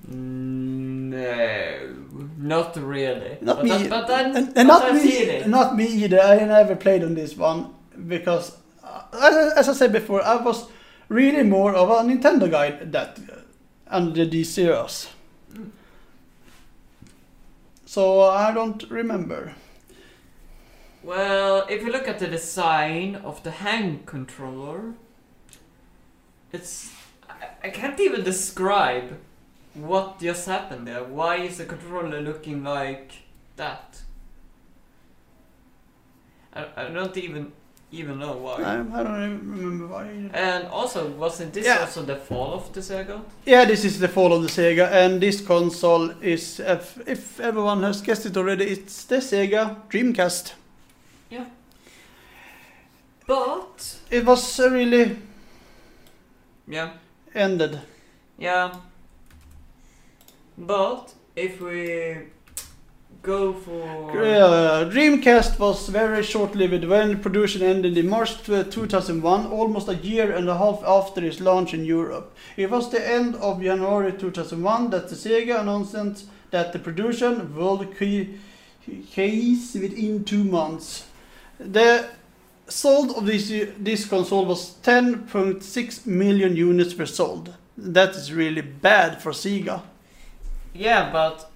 Mm, 0.08 1.10
no, 1.10 1.94
not 2.38 2.76
really. 2.76 3.38
Not 3.40 3.56
but 3.56 3.64
me. 3.64 3.70
That, 3.70 3.90
but 3.90 4.06
then, 4.08 4.36
and, 4.36 4.52
and 4.56 4.68
not 4.68 4.94
me. 4.94 5.44
Not 5.46 5.76
me 5.76 5.86
either. 6.04 6.20
I 6.20 6.44
never 6.44 6.74
played 6.76 7.02
on 7.04 7.14
this 7.14 7.36
one 7.36 7.74
because 8.08 8.56
as, 9.12 9.68
I 9.68 9.72
said 9.72 9.92
before, 9.92 10.22
I 10.22 10.36
was 10.36 10.68
really 11.08 11.42
more 11.42 11.74
of 11.74 11.90
a 11.90 12.08
Nintendo 12.08 12.50
guy 12.50 12.70
that 12.70 13.18
uh, 13.18 13.40
under 13.88 14.24
these 14.24 14.56
years. 14.56 15.08
So 17.84 18.20
I 18.20 18.52
don't 18.52 18.88
remember. 18.88 19.54
Well, 21.02 21.66
if 21.68 21.82
you 21.82 21.90
look 21.90 22.06
at 22.06 22.18
the 22.18 22.28
design 22.28 23.16
of 23.16 23.42
the 23.42 23.50
hand 23.50 24.06
controller, 24.06 24.94
it's. 26.52 26.92
I, 27.28 27.48
I 27.64 27.70
can't 27.70 27.98
even 27.98 28.22
describe 28.22 29.18
what 29.74 30.20
just 30.20 30.46
happened 30.46 30.86
there. 30.86 31.02
Why 31.02 31.36
is 31.36 31.58
the 31.58 31.64
controller 31.64 32.20
looking 32.20 32.62
like 32.62 33.12
that? 33.56 34.02
I, 36.52 36.66
I 36.76 36.88
don't 36.88 37.16
even 37.16 37.52
even 37.92 38.18
know 38.18 38.36
why. 38.36 38.62
I, 38.62 38.74
I 38.80 39.02
don't 39.02 39.24
even 39.24 39.50
remember 39.52 39.86
why. 39.88 40.06
And 40.32 40.66
also, 40.68 41.08
wasn't 41.08 41.52
this 41.52 41.66
Yeah. 41.66 41.80
also 41.80 42.02
the 42.02 42.16
fall 42.16 42.54
of 42.54 42.72
the 42.72 42.80
Sega? 42.80 43.20
Yeah, 43.46 43.64
this 43.64 43.84
is 43.84 43.98
the 43.98 44.08
fall 44.08 44.32
of 44.32 44.42
the 44.42 44.48
Sega, 44.48 44.88
and 44.92 45.20
this 45.20 45.40
console 45.40 46.10
is, 46.22 46.60
if, 46.60 46.98
if 47.08 47.40
everyone 47.40 47.82
has 47.82 48.00
guessed 48.02 48.26
it 48.26 48.36
already, 48.36 48.64
it's 48.66 49.04
the 49.04 49.16
Sega 49.16 49.76
Dreamcast. 49.88 50.52
Yeah. 51.30 51.44
But 53.26 53.96
It 54.10 54.24
was 54.24 54.58
really 54.58 55.16
yeah, 56.68 56.90
ended. 57.34 57.80
yeah. 58.38 58.72
But 60.58 61.14
if 61.36 61.60
we 61.60 62.16
go 63.22 63.52
for 63.52 64.10
Uh, 64.10 64.84
Dreamcast 64.90 65.58
was 65.58 65.88
very 65.88 66.22
short-lived 66.22 66.84
when 66.84 67.20
production 67.20 67.62
ended 67.62 67.96
in 67.98 68.08
March 68.08 68.42
2001, 68.42 69.46
almost 69.46 69.88
a 69.88 69.94
year 69.94 70.32
and 70.32 70.48
a 70.48 70.56
half 70.56 70.82
after 70.86 71.24
its 71.24 71.40
launch 71.40 71.74
in 71.74 71.84
Europe. 71.84 72.34
It 72.56 72.70
was 72.70 72.90
the 72.90 73.06
end 73.06 73.36
of 73.36 73.62
January 73.62 74.12
2001 74.12 74.90
that 74.90 75.08
the 75.08 75.16
Sega 75.16 75.60
announced 75.60 76.26
that 76.50 76.72
the 76.72 76.78
production 76.78 77.54
will 77.54 77.84
ce- 77.98 78.28
cease 79.14 79.74
within 79.74 80.24
two 80.24 80.44
months. 80.44 81.06
The 81.58 82.08
sold 82.68 83.10
of 83.16 83.26
this 83.26 83.52
this 83.78 84.06
console 84.06 84.46
was 84.46 84.76
10.6 84.82 86.06
million 86.06 86.56
units 86.56 86.94
were 86.96 87.06
sold. 87.06 87.54
That 87.76 88.10
is 88.16 88.32
really 88.32 88.62
bad 88.62 89.20
for 89.22 89.32
Sega. 89.32 89.82
yeah, 90.74 91.10
but 91.12 91.49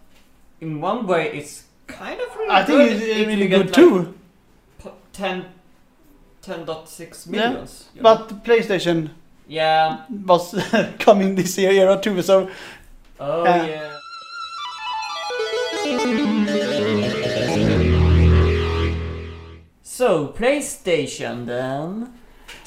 in 0.61 0.81
one 0.81 1.07
way 1.07 1.31
it's 1.33 1.65
kind 1.87 2.21
of 2.21 2.35
really 2.37 2.51
I 2.51 2.65
think 2.65 2.79
good 2.79 2.93
it's 3.03 3.19
you 3.19 3.27
really 3.27 3.49
good 3.49 3.67
like, 3.67 3.75
too. 3.75 4.15
p- 4.83 4.91
10 5.13 5.45
10.6 6.43 7.27
Yeah, 7.27 7.49
millions. 7.51 7.89
know? 7.95 8.03
But 8.03 8.45
PlayStation 8.45 9.11
yeah. 9.49 10.05
was 10.11 10.55
coming 10.99 11.35
this 11.35 11.57
year 11.59 11.71
era 11.73 11.99
too. 12.01 12.21
So 12.23 12.49
Oh 13.21 13.45
Yeah. 13.45 13.67
yeah. 13.67 13.91
So 19.83 20.29
PlayStation 20.29 21.47
then. 21.47 22.13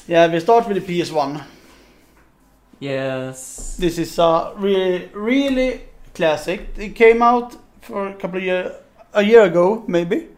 yeah, 0.06 0.26
we 0.32 0.40
start 0.40 0.68
with 0.68 0.84
the 0.86 1.00
PS1. 1.00 1.44
Yes. 2.80 3.76
This 3.78 3.98
is 3.98 4.18
a 4.18 4.52
really, 4.56 5.10
really 5.12 5.80
classic. 6.14 6.68
It 6.76 6.94
came 6.94 7.22
out 7.22 7.56
for 7.88 8.08
a 8.08 8.14
couple 8.14 8.38
of 8.38 8.44
year, 8.44 8.72
a 9.14 9.22
year 9.22 9.42
ago 9.44 9.82
maybe. 9.88 10.28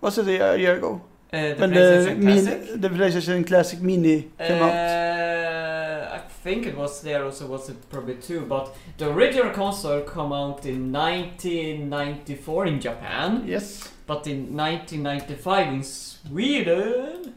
Was 0.00 0.18
it 0.18 0.28
a 0.28 0.58
year 0.58 0.76
ago? 0.76 1.00
Uh, 1.32 1.54
the 1.54 1.54
when 1.60 1.70
PlayStation 1.72 2.16
the 2.16 2.22
Classic. 2.22 2.58
Mini, 2.60 2.76
the 2.76 2.88
PlayStation 2.88 3.46
Classic 3.46 3.80
Mini 3.80 4.30
came 4.38 4.62
out. 4.62 4.72
Uh, 4.72 6.14
I 6.14 6.18
think 6.42 6.66
it 6.66 6.76
was 6.76 7.00
there 7.02 7.24
also 7.24 7.46
was 7.46 7.68
it 7.68 7.88
probably 7.90 8.14
two, 8.16 8.40
but 8.42 8.74
the 8.98 9.10
original 9.10 9.52
console 9.52 10.02
came 10.02 10.32
out 10.32 10.64
in 10.66 10.92
1994 10.92 12.66
in 12.66 12.80
Japan, 12.80 13.42
Yes. 13.46 13.88
but 14.06 14.26
in 14.26 14.56
1995 14.56 15.72
in 15.74 15.82
Sweden. 15.82 17.34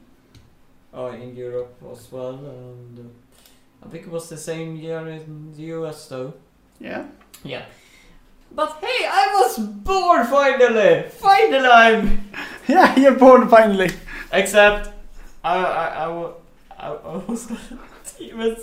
Oh, 0.94 1.08
in 1.12 1.36
Europe 1.36 1.76
as 1.92 2.12
well, 2.12 2.36
and 2.36 3.00
uh, 3.00 3.86
I 3.86 3.90
think 3.90 4.06
it 4.08 4.12
was 4.12 4.28
the 4.30 4.38
same 4.38 4.76
year 4.76 5.08
in 5.08 5.54
the 5.56 5.64
US 5.78 6.08
though. 6.08 6.34
Yeah. 6.80 7.06
Yeah. 7.44 7.66
But 8.52 8.78
hey, 8.82 9.06
I 9.08 9.34
was 9.36 9.58
born 9.60 10.26
finally! 10.28 11.04
Finally 11.10 11.68
I'm... 11.68 12.30
Yeah, 12.68 13.00
you're 13.00 13.16
born 13.16 13.50
finally. 13.50 13.90
Except, 14.32 14.90
I, 15.44 15.58
I, 15.58 16.06
I, 16.06 16.32
I, 16.80 16.88
I 16.92 17.18
was 17.18 17.52
even... 18.20 18.56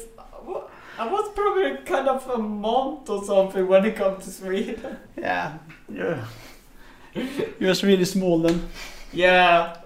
I 0.99 1.07
was 1.13 1.31
probably 1.35 1.77
kind 1.85 2.09
of 2.09 2.27
a 2.31 2.39
month 2.39 3.11
or 3.11 3.23
something 3.25 3.67
when 3.69 3.85
it 3.85 3.97
comes 3.97 4.25
to 4.25 4.31
Sweden. 4.31 4.97
Yeah. 5.17 5.59
You're, 5.89 6.25
you're 7.61 7.75
really 7.83 8.05
small 8.05 8.39
then. 8.41 8.69
Yeah. 9.13 9.77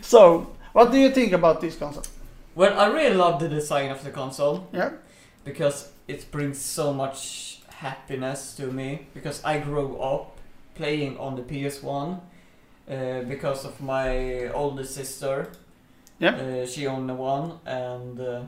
So, 0.00 0.54
what 0.72 0.90
do 0.92 0.98
you 0.98 1.10
think 1.10 1.32
about 1.32 1.60
this 1.60 1.76
console? 1.76 2.04
Well, 2.54 2.78
I 2.78 2.86
really 2.86 3.16
love 3.16 3.40
the 3.40 3.48
design 3.48 3.90
of 3.90 4.02
the 4.04 4.10
console 4.10 4.68
Yeah. 4.72 4.90
because 5.44 5.90
it 6.08 6.30
brings 6.30 6.58
so 6.60 6.92
much 6.94 7.55
happiness 7.78 8.54
to 8.56 8.66
me 8.72 9.06
because 9.14 9.44
I 9.44 9.58
grew 9.58 9.98
up 9.98 10.38
playing 10.74 11.18
on 11.18 11.36
the 11.36 11.42
PS1 11.42 12.20
uh, 12.88 13.22
because 13.22 13.64
of 13.64 13.80
my 13.80 14.48
older 14.48 14.84
sister. 14.84 15.50
Yeah. 16.18 16.36
Uh, 16.36 16.66
she 16.66 16.86
owned 16.86 17.08
the 17.08 17.14
one, 17.14 17.60
and 17.66 18.18
uh, 18.18 18.42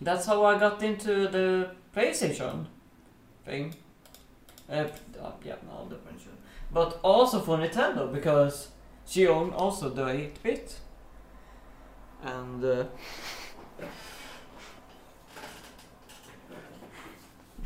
that's 0.00 0.26
how 0.26 0.44
I 0.44 0.58
got 0.58 0.82
into 0.82 1.28
the 1.28 1.70
PlayStation 1.94 2.66
thing. 3.44 3.74
Uh, 4.68 4.86
uh, 5.20 5.32
yeah, 5.44 5.54
no, 5.68 5.86
the 5.88 5.96
PlayStation. 5.96 6.36
But 6.72 6.98
also 7.02 7.40
for 7.40 7.58
Nintendo 7.58 8.12
because 8.12 8.68
she 9.06 9.26
owned 9.26 9.54
also 9.54 9.90
the 9.90 10.04
8-bit. 10.04 10.78
And 12.24 12.64
uh, 12.64 12.84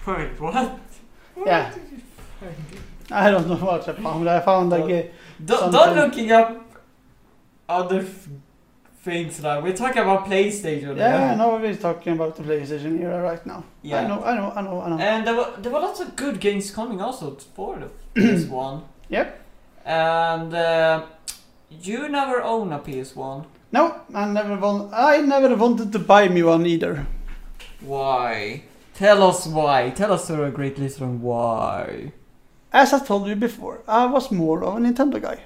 Wait, 0.07 0.41
what? 0.41 0.79
Yeah. 1.45 1.73
I 3.11 3.31
don't 3.31 3.49
know 3.49 3.57
what 3.57 3.89
I 3.89 3.93
found. 3.93 4.29
I 4.29 4.41
found 4.41 4.71
like 4.71 4.85
a, 4.91 5.11
Don't, 5.45 5.73
don't 5.73 5.95
looking 5.97 6.33
up 6.33 6.65
other 7.69 8.01
f- 8.01 8.29
things 9.03 9.41
now. 9.43 9.61
We're 9.61 9.77
talking 9.77 10.03
about 10.03 10.27
PlayStation. 10.27 10.97
yeah, 10.97 11.33
I 11.33 11.35
know 11.35 11.57
we're 11.57 11.75
talking 11.77 12.13
about 12.15 12.37
the 12.37 12.43
PlayStation 12.43 13.01
era 13.01 13.23
right 13.23 13.45
now. 13.47 13.65
Yeah. 13.83 14.01
I 14.01 14.07
know, 14.07 14.23
I 14.25 14.35
know, 14.37 14.53
I 14.57 14.61
know, 14.63 14.81
I 14.81 14.89
know. 14.91 14.99
And 14.99 15.27
there 15.27 15.35
were, 15.37 15.53
there 15.59 15.73
were 15.73 15.81
lots 15.81 16.01
of 16.01 16.15
good 16.17 16.41
games 16.41 16.71
coming 16.71 17.01
also 17.01 17.37
for 17.55 17.79
the 17.79 17.91
PS1. 18.21 18.83
Yep. 19.09 19.43
And 19.85 20.55
uh, 20.55 21.07
you 21.71 22.09
never 22.09 22.43
own 22.43 22.73
a 22.73 22.79
PS1. 22.81 23.45
No, 23.73 24.01
I 24.15 24.27
never 24.29 24.57
want. 24.57 24.93
I 24.95 25.19
never 25.19 25.55
wanted 25.55 25.93
to 25.93 25.99
buy 25.99 26.29
me 26.29 26.43
one 26.43 26.67
either. 26.67 27.07
Why? 27.81 28.63
Tell 28.97 29.23
us 29.25 29.47
why. 29.47 29.91
Tell 29.91 30.11
us, 30.11 30.31
you're 30.31 30.47
a 30.47 30.51
great 30.51 30.79
listener, 30.79 31.09
why. 31.09 32.13
As 32.73 32.95
I 32.95 32.99
told 33.05 33.29
you 33.29 33.37
before, 33.37 33.83
I 33.87 34.07
was 34.07 34.33
more 34.33 34.65
of 34.65 34.77
a 34.77 34.79
Nintendo 34.79 35.21
guy. 35.21 35.41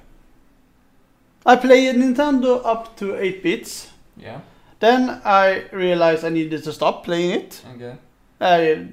I 1.44 1.56
played 1.56 1.96
Nintendo 1.96 2.64
up 2.64 2.96
to 2.98 3.16
8 3.16 3.42
bits. 3.42 3.90
Yeah. 4.16 4.42
Then 4.78 5.20
I 5.24 5.64
realized 5.72 6.24
I 6.24 6.28
needed 6.28 6.62
to 6.62 6.72
stop 6.72 7.04
playing 7.04 7.30
it. 7.30 7.62
Okay. 7.74 7.96
I 8.40 8.86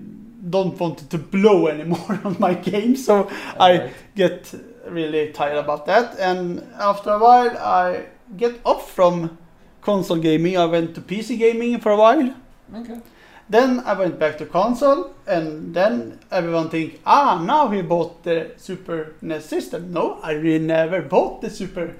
don't 0.49 0.79
want 0.79 1.03
it 1.03 1.11
to 1.11 1.19
blow 1.19 1.67
anymore 1.67 2.19
on 2.23 2.37
my 2.39 2.55
game, 2.55 2.95
so 2.95 3.29
I 3.59 3.91
get 4.15 4.55
really 4.87 5.31
tired 5.33 5.57
about 5.57 5.85
that. 5.85 6.17
And 6.17 6.63
after 6.79 7.11
a 7.11 7.19
while, 7.19 7.55
I 7.59 8.07
get 8.35 8.59
off 8.65 8.91
from 8.91 9.37
console 9.81 10.17
gaming. 10.17 10.57
I 10.57 10.65
went 10.65 10.95
to 10.95 11.01
PC 11.01 11.37
gaming 11.37 11.79
for 11.79 11.91
a 11.91 11.97
while. 11.97 12.33
Okay. 12.73 12.99
Then 13.49 13.79
I 13.81 13.93
went 13.93 14.19
back 14.19 14.37
to 14.39 14.45
console, 14.45 15.15
and 15.25 15.73
then 15.73 16.19
everyone 16.31 16.69
think, 16.69 16.99
ah, 17.05 17.41
now 17.41 17.69
he 17.69 17.81
bought 17.81 18.23
the 18.23 18.51
Super 18.57 19.13
NES 19.21 19.45
system. 19.45 19.93
No, 19.93 20.19
I 20.21 20.33
really 20.33 20.65
never 20.65 21.01
bought 21.01 21.41
the 21.41 21.49
Super 21.49 21.95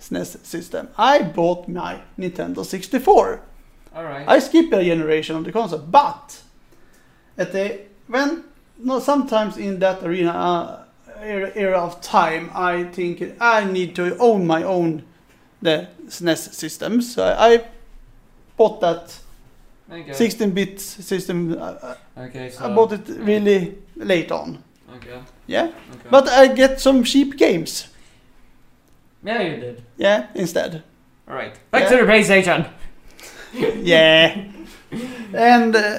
SNES 0.00 0.44
system. 0.44 0.88
I 0.96 1.22
bought 1.22 1.68
my 1.68 2.00
Nintendo 2.18 2.64
64. 2.64 3.42
Alright. 3.94 4.28
I 4.28 4.38
skipped 4.38 4.72
a 4.72 4.82
generation 4.82 5.36
of 5.36 5.44
the 5.44 5.52
console, 5.52 5.80
but 5.80 6.42
at 7.36 7.52
the 7.52 7.80
when 8.06 8.44
no 8.78 8.98
sometimes 8.98 9.56
in 9.56 9.78
that 9.80 10.02
arena 10.02 10.30
uh, 10.30 10.84
era, 11.20 11.52
era 11.54 11.78
of 11.78 12.00
time, 12.00 12.50
I 12.54 12.84
think 12.84 13.36
I 13.40 13.64
need 13.64 13.94
to 13.96 14.16
own 14.18 14.46
my 14.46 14.62
own 14.62 15.04
the 15.60 15.88
SNES 16.06 16.54
systems. 16.54 17.14
So 17.14 17.34
I 17.38 17.64
bought 18.56 18.80
that 18.80 19.18
Okay. 19.92 20.10
16-bit 20.12 20.80
system. 20.80 21.56
Uh, 21.60 21.94
Okay, 22.16 22.50
so. 22.50 22.64
I 22.64 22.74
bought 22.74 22.92
it 22.92 23.08
really 23.08 23.74
late 23.96 24.30
on. 24.32 24.62
Okay. 24.96 25.18
Yeah, 25.46 25.64
Okay. 25.64 26.08
but 26.10 26.28
I 26.28 26.48
get 26.54 26.80
some 26.80 27.02
cheap 27.04 27.36
games. 27.36 27.88
yeah, 29.24 29.42
you 29.42 29.56
did. 29.56 29.82
Yeah, 29.96 30.26
instead. 30.34 30.82
All 31.28 31.34
right, 31.34 31.54
back 31.70 31.82
Yeah. 31.82 31.90
to 31.90 31.96
the 32.06 32.12
PlayStation. 32.12 32.66
Yeah. 33.82 34.36
and 35.34 35.74
uh, 35.76 35.98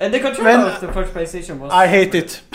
And 0.00 0.12
the 0.12 0.20
controller 0.20 0.70
of 0.70 0.80
the 0.80 0.92
first 0.92 1.14
PlayStation 1.14 1.58
was. 1.58 1.70
I 1.72 1.86
hate 1.86 2.14
it. 2.14 2.42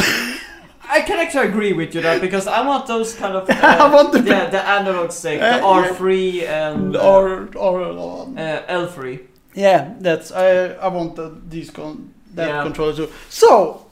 I 0.89 1.01
can 1.01 1.19
actually 1.19 1.47
agree 1.47 1.73
with 1.73 1.93
you 1.95 2.01
there 2.01 2.19
because 2.19 2.47
I 2.47 2.61
want 2.65 2.87
those 2.87 3.13
kind 3.15 3.35
of. 3.35 3.49
I 3.49 3.53
Uh, 3.79 3.91
want 3.91 4.11
the 4.13 4.21
yeah, 4.21 4.49
the 4.49 4.61
analog 4.61 5.11
stick, 5.11 5.39
the 5.39 5.61
Uh, 5.63 5.83
R3 5.83 6.43
and 6.47 6.95
uh, 6.95 6.99
or, 7.11 7.49
or 7.55 7.81
uh, 7.83 8.65
L3. 8.69 9.19
Yeah, 9.57 9.93
that's 9.99 10.31
I 10.31 10.75
I 10.85 10.87
want 10.87 11.15
the, 11.15 11.31
these 11.49 11.71
con 11.71 12.13
that 12.35 12.47
Yeah. 12.47 12.63
controller 12.63 12.95
too. 12.95 13.09
So 13.29 13.85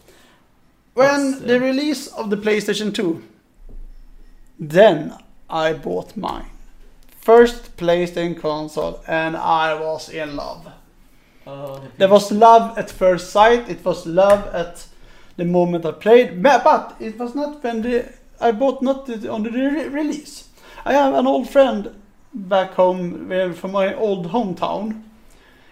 when 0.94 1.32
What's, 1.32 1.42
uh, 1.42 1.48
the 1.48 1.60
release 1.60 2.08
of 2.18 2.30
the 2.30 2.38
PlayStation 2.38 2.92
2, 2.94 3.22
then 4.60 5.14
I 5.50 5.74
bought 5.74 6.16
mine. 6.18 6.46
First 7.22 7.76
PlayStation 7.78 8.36
console, 8.40 9.00
and 9.08 9.36
I 9.36 9.74
was 9.74 10.10
in 10.10 10.36
love. 10.36 10.68
Uh, 11.48 11.80
There 11.98 12.10
was 12.10 12.32
love 12.32 12.78
at 12.78 12.92
first 12.92 13.32
sight. 13.32 13.70
It 13.70 13.84
was 13.86 14.06
love 14.06 14.48
at 14.54 14.86
the 15.38 15.46
moment 15.46 15.86
I 15.86 15.92
played. 15.92 16.42
But 16.44 16.64
but 16.64 16.96
it 17.00 17.18
was 17.20 17.36
not 17.36 17.64
when 17.64 17.82
the 17.82 18.06
I 18.40 18.52
bought 18.52 18.82
not 18.82 19.06
the, 19.06 19.32
on 19.32 19.44
the 19.44 19.50
re- 19.52 19.88
release. 19.90 20.44
I 20.86 20.94
have 20.94 21.14
an 21.20 21.28
old 21.28 21.50
friend 21.50 21.90
back 22.34 22.74
home 22.76 23.30
from 23.54 23.72
my 23.72 23.94
old 23.96 24.28
hometown. 24.32 25.02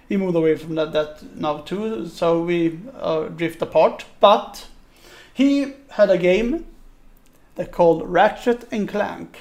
He 0.10 0.18
moved 0.18 0.36
away 0.36 0.56
from 0.56 0.76
that, 0.76 0.92
that 0.94 1.36
now 1.36 1.60
too, 1.60 2.08
so 2.08 2.44
we 2.44 2.80
uh, 3.00 3.30
drift 3.30 3.62
apart. 3.62 4.06
But 4.20 4.68
he 5.34 5.74
had 5.92 6.10
a 6.10 6.18
game 6.18 6.66
that 7.56 7.72
called 7.72 8.08
Ratchet 8.08 8.68
and 8.72 8.88
Clank. 8.88 9.40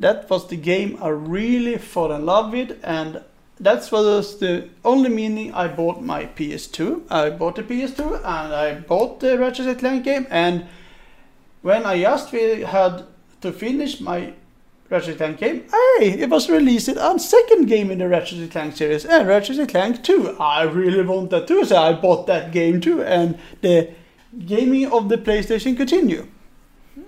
That 0.00 0.28
was 0.28 0.48
the 0.48 0.56
game 0.56 0.98
I 1.00 1.08
really 1.08 1.78
fell 1.78 2.12
in 2.12 2.26
love 2.26 2.52
with, 2.52 2.78
and 2.82 3.22
that 3.60 3.90
was 3.92 4.38
the 4.38 4.68
only 4.84 5.08
meaning 5.08 5.54
I 5.54 5.68
bought 5.68 6.02
my 6.02 6.26
PS2. 6.26 7.10
I 7.10 7.30
bought 7.30 7.56
the 7.56 7.62
PS2 7.62 8.16
and 8.16 8.54
I 8.54 8.74
bought 8.74 9.20
the 9.20 9.38
Ratchet 9.38 9.66
and 9.66 9.78
Clank 9.78 10.04
game. 10.04 10.26
And 10.28 10.66
when 11.62 11.86
I 11.86 12.00
just 12.00 12.30
had 12.30 13.04
to 13.42 13.52
finish 13.52 14.00
my 14.00 14.34
Ratchet 14.90 15.20
and 15.20 15.38
Clank 15.38 15.38
game, 15.38 15.70
hey, 15.98 16.10
it 16.20 16.28
was 16.28 16.50
released 16.50 16.88
a 16.88 17.18
second 17.18 17.66
game 17.66 17.90
in 17.90 17.98
the 17.98 18.08
Ratchet 18.08 18.38
and 18.38 18.50
Clank 18.50 18.76
series, 18.76 19.04
and 19.04 19.26
Ratchet 19.26 19.58
and 19.58 19.68
Clank 19.68 20.04
2. 20.04 20.36
I 20.38 20.62
really 20.62 21.02
want 21.02 21.30
that 21.30 21.48
too, 21.48 21.64
so 21.64 21.76
I 21.76 21.94
bought 21.94 22.26
that 22.26 22.52
game 22.52 22.80
too. 22.80 23.02
And 23.02 23.38
the 23.62 23.90
gaming 24.46 24.90
of 24.92 25.08
the 25.08 25.16
PlayStation 25.16 25.76
continue. 25.76 26.26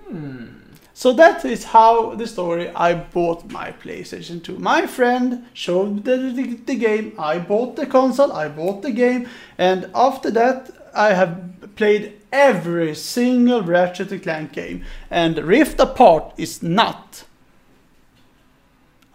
hmm. 0.09 0.47
So 0.95 1.13
that 1.13 1.45
is 1.45 1.65
how 1.65 2.15
the 2.15 2.27
story 2.27 2.71
I 2.71 2.95
bought 2.95 3.51
my 3.51 3.73
PlayStation 3.73 4.43
2. 4.43 4.59
My 4.59 4.87
friend 4.87 5.45
showed 5.53 6.05
the, 6.05 6.17
the, 6.17 6.55
the 6.55 6.75
game, 6.75 7.13
I 7.19 7.39
bought 7.39 7.77
the 7.77 7.85
console, 7.85 8.33
I 8.33 8.49
bought 8.49 8.81
the 8.81 8.93
game, 8.93 9.29
and 9.59 9.91
after 9.95 10.31
that 10.31 10.71
I 10.95 11.13
have 11.13 11.77
played 11.77 12.15
every 12.33 12.95
single 12.95 13.63
Ratchet 13.63 14.11
and 14.11 14.23
Clank 14.23 14.53
game. 14.53 14.87
And 15.11 15.37
Rift 15.37 15.79
Apart 15.79 16.33
is 16.39 16.63
not. 16.63 17.25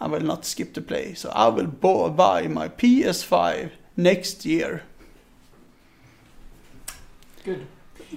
I 0.01 0.07
will 0.07 0.21
not 0.21 0.45
skip 0.45 0.73
the 0.73 0.81
play, 0.81 1.13
so 1.13 1.29
I 1.29 1.47
will 1.49 1.67
buy 1.67 2.47
my 2.47 2.69
PS5 2.69 3.69
next 3.95 4.45
year. 4.45 4.81
Good. 7.45 7.67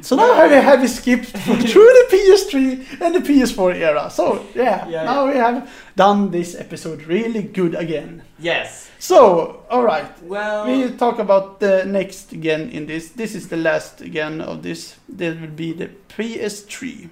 So 0.01 0.17
now 0.17 0.33
I 0.33 0.49
have 0.49 0.89
skipped 0.91 1.27
through 1.27 1.93
the 2.01 2.07
PS3 2.11 3.01
and 3.01 3.15
the 3.15 3.21
PS4 3.21 3.75
era. 3.77 4.11
So 4.11 4.45
yeah, 4.55 4.89
Yeah, 4.89 5.05
now 5.05 5.29
we 5.29 5.37
have 5.37 5.71
done 5.95 6.31
this 6.31 6.55
episode 6.57 7.05
really 7.05 7.43
good 7.43 7.75
again. 7.75 8.23
Yes. 8.39 8.91
So 8.99 9.63
all 9.71 9.83
right, 9.85 10.11
Well. 10.23 10.67
we 10.67 10.91
talk 10.97 11.19
about 11.19 11.61
the 11.61 11.85
next 11.85 12.33
again 12.33 12.71
in 12.71 12.87
this. 12.87 13.11
This 13.11 13.35
is 13.35 13.49
the 13.49 13.57
last 13.57 14.01
again 14.01 14.41
of 14.41 14.63
this. 14.63 14.97
There 15.09 15.35
will 15.35 15.55
be 15.55 15.73
the 15.73 15.91
PS3. 16.09 17.09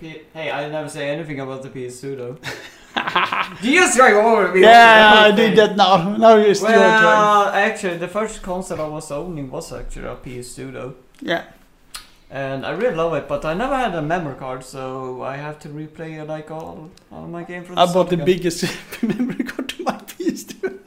P- 0.00 0.22
hey, 0.32 0.50
I 0.50 0.68
never 0.68 0.88
say 0.88 1.10
anything 1.10 1.38
about 1.40 1.62
the 1.62 1.68
PS2 1.68 2.16
though. 2.16 2.36
Do 3.62 3.70
you 3.70 3.80
just 3.80 3.96
drive 3.96 4.14
over 4.16 4.52
me? 4.54 4.60
Yeah, 4.62 5.12
I 5.26 5.30
did 5.32 5.56
that 5.58 5.76
now. 5.76 6.16
Now 6.16 6.36
you're 6.36 6.54
still 6.54 6.68
trying. 6.68 7.02
Well, 7.04 7.48
actually, 7.48 7.96
the 7.98 8.08
first 8.08 8.42
console 8.42 8.80
I 8.80 8.86
was 8.88 9.10
owning 9.10 9.50
was 9.50 9.72
actually 9.72 10.06
a 10.08 10.16
PS2 10.16 10.72
though. 10.72 10.94
Yeah, 11.20 11.44
And 12.30 12.64
I 12.66 12.70
really 12.72 12.94
love 12.96 13.14
it, 13.14 13.26
but 13.28 13.44
I 13.44 13.54
never 13.54 13.76
had 13.76 13.94
a 13.94 14.02
memory 14.02 14.36
card, 14.36 14.64
so 14.64 15.22
I 15.22 15.36
have 15.36 15.58
to 15.60 15.68
replay 15.68 16.26
like 16.26 16.50
all, 16.50 16.90
all 17.12 17.26
my 17.26 17.42
games 17.44 17.66
from 17.68 17.78
I 17.78 17.86
bought 17.92 18.08
the 18.10 18.14
again. 18.14 18.26
biggest 18.26 18.64
memory 19.02 19.44
card 19.44 19.68
to 19.70 19.82
my 19.84 19.92
PS2. 20.12 20.78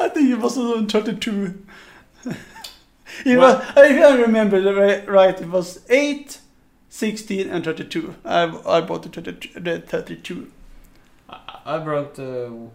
I 0.00 0.08
think 0.08 0.30
it 0.30 0.38
was 0.38 0.58
on 0.58 0.86
32. 0.88 1.64
it 3.24 3.38
Well- 3.38 3.58
was, 3.58 3.68
if 3.76 4.04
I 4.04 4.16
remember 4.20 4.60
right, 4.74 5.08
right, 5.08 5.40
it 5.40 5.48
was 5.48 5.80
8, 5.88 6.38
16, 6.92 7.48
and 7.48 7.64
32. 7.64 8.14
I, 8.22 8.42
I 8.66 8.80
bought 8.82 9.02
the, 9.02 9.08
32, 9.08 9.60
the 9.60 9.80
32. 9.80 10.52
I, 11.26 11.38
I 11.64 11.78
brought 11.78 12.16
the 12.16 12.68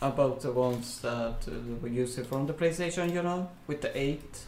I 0.00 0.10
bought 0.10 0.40
the 0.40 0.52
ones 0.52 1.00
that 1.00 1.48
uh, 1.48 1.50
we 1.82 1.90
use 1.90 2.16
from 2.28 2.46
the 2.46 2.52
PlayStation, 2.52 3.12
you 3.12 3.22
know, 3.24 3.48
with 3.66 3.80
the 3.80 3.90
eight 3.98 4.44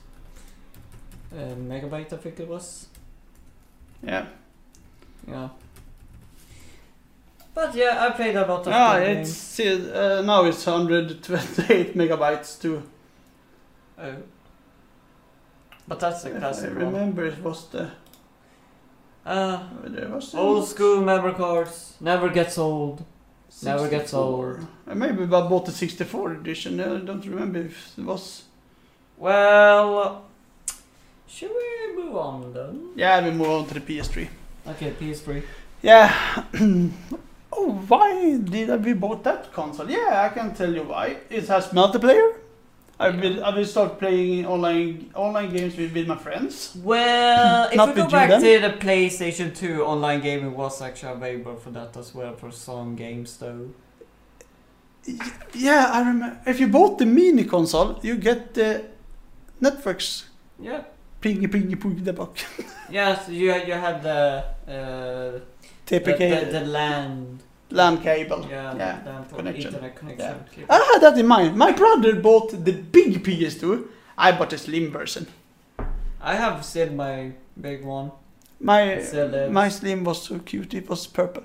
uh, 1.32 1.54
megabyte, 1.56 2.12
I 2.12 2.16
think 2.16 2.38
it 2.38 2.46
was. 2.46 2.86
Yeah. 4.04 4.26
Yeah. 5.26 5.48
But 7.54 7.74
yeah, 7.74 8.06
I 8.06 8.10
played 8.10 8.36
a 8.36 8.46
lot 8.46 8.68
of 8.68 8.72
Ah, 8.72 8.98
it's 8.98 9.58
uh, 9.58 10.22
now 10.24 10.44
it's 10.44 10.64
128 10.64 11.96
megabytes 11.96 12.60
too. 12.60 12.84
Oh. 13.98 14.14
But 15.88 15.98
that's 15.98 16.22
the 16.22 16.36
I 16.36 16.38
classic 16.38 16.70
one. 16.70 16.86
remember 16.86 17.26
it 17.26 17.42
was 17.42 17.66
the 17.70 17.90
Uh, 19.28 19.60
old 20.32 20.66
school 20.66 21.02
memory 21.02 21.34
cards 21.34 21.94
never 22.00 22.30
gets 22.30 22.56
old. 22.56 23.04
Never 23.62 23.86
gets 23.88 24.12
64. 24.12 24.20
old. 24.22 24.66
Uh, 24.88 24.94
Maybe 24.94 25.22
I 25.24 25.26
bought 25.26 25.66
the 25.66 25.72
64 25.72 26.32
edition. 26.32 26.80
I 26.80 26.98
don't 27.04 27.24
remember 27.26 27.58
if 27.58 27.98
it 27.98 28.04
was. 28.04 28.44
Well, 29.18 30.24
should 31.26 31.50
we 31.50 32.02
move 32.02 32.16
on 32.16 32.54
then? 32.54 32.90
Yeah, 32.96 33.22
we 33.22 33.30
move 33.32 33.48
on 33.48 33.66
to 33.66 33.74
the 33.74 33.80
PS3. 33.80 34.28
Okay, 34.66 34.92
PS3. 34.92 35.42
Yeah. 35.82 36.44
oh, 37.52 37.72
why 37.86 38.38
did 38.38 38.82
we 38.82 38.94
bought 38.94 39.24
that 39.24 39.52
console? 39.52 39.90
Yeah, 39.90 40.22
I 40.24 40.28
can 40.32 40.54
tell 40.54 40.72
you 40.72 40.84
why. 40.84 41.18
It 41.28 41.48
has 41.48 41.66
multiplayer. 41.68 42.34
I 43.00 43.10
will 43.10 43.44
I 43.44 43.54
will 43.54 43.64
start 43.64 43.98
playing 43.98 44.44
online 44.46 45.10
online 45.14 45.50
games 45.50 45.76
with, 45.76 45.94
with 45.94 46.06
my 46.08 46.16
friends. 46.16 46.76
Well, 46.82 47.68
if 47.72 47.86
we 47.86 47.94
go 48.02 48.08
back 48.08 48.30
then. 48.30 48.40
to 48.42 48.58
the 48.58 48.74
PlayStation 48.74 49.54
2, 49.56 49.84
online 49.84 50.20
gaming 50.20 50.54
was 50.56 50.82
actually 50.82 51.12
available 51.12 51.56
for 51.56 51.70
that 51.70 51.96
as 51.96 52.12
well 52.14 52.34
for 52.34 52.50
some 52.50 52.96
games 52.96 53.36
though. 53.36 53.68
Yeah, 55.54 55.90
I 55.92 55.98
remember. 56.00 56.40
If 56.46 56.60
you 56.60 56.66
bought 56.68 56.98
the 56.98 57.06
mini 57.06 57.44
console, 57.44 57.98
you 58.02 58.16
get 58.16 58.54
the 58.54 58.84
Netflix 59.62 60.24
Yeah. 60.60 60.82
pingy 61.22 61.46
pingy 61.48 61.76
poogie 61.76 62.04
the 62.04 62.12
buck. 62.12 62.36
Yes, 62.90 63.28
you 63.28 63.52
you 63.54 63.74
had 63.74 64.02
the 64.02 64.44
uh, 64.66 65.40
the, 65.86 65.98
the, 66.00 66.48
the 66.52 66.60
land. 66.66 67.42
LAN 67.70 67.98
cable. 67.98 68.46
Yeah, 68.48 68.74
Yeah, 68.76 69.00
LAN 69.04 69.24
connection. 69.26 69.66
internet 69.66 69.96
connection. 69.96 70.44
Yeah. 70.58 70.66
I 70.70 70.78
had 70.92 71.02
that 71.02 71.18
in 71.18 71.26
mind. 71.26 71.56
My 71.56 71.72
brother 71.72 72.14
bought 72.16 72.64
the 72.64 72.72
big 72.72 73.22
PS2. 73.22 73.86
I 74.16 74.32
bought 74.32 74.52
a 74.52 74.58
slim 74.58 74.90
version. 74.90 75.26
I 76.20 76.34
have 76.34 76.64
still 76.64 76.90
my 76.92 77.32
big 77.60 77.84
one. 77.84 78.10
My 78.60 78.96
lives. 78.96 79.52
my 79.52 79.68
slim 79.68 80.04
was 80.04 80.22
so 80.22 80.38
cute. 80.40 80.74
It 80.74 80.88
was 80.88 81.06
purple. 81.06 81.44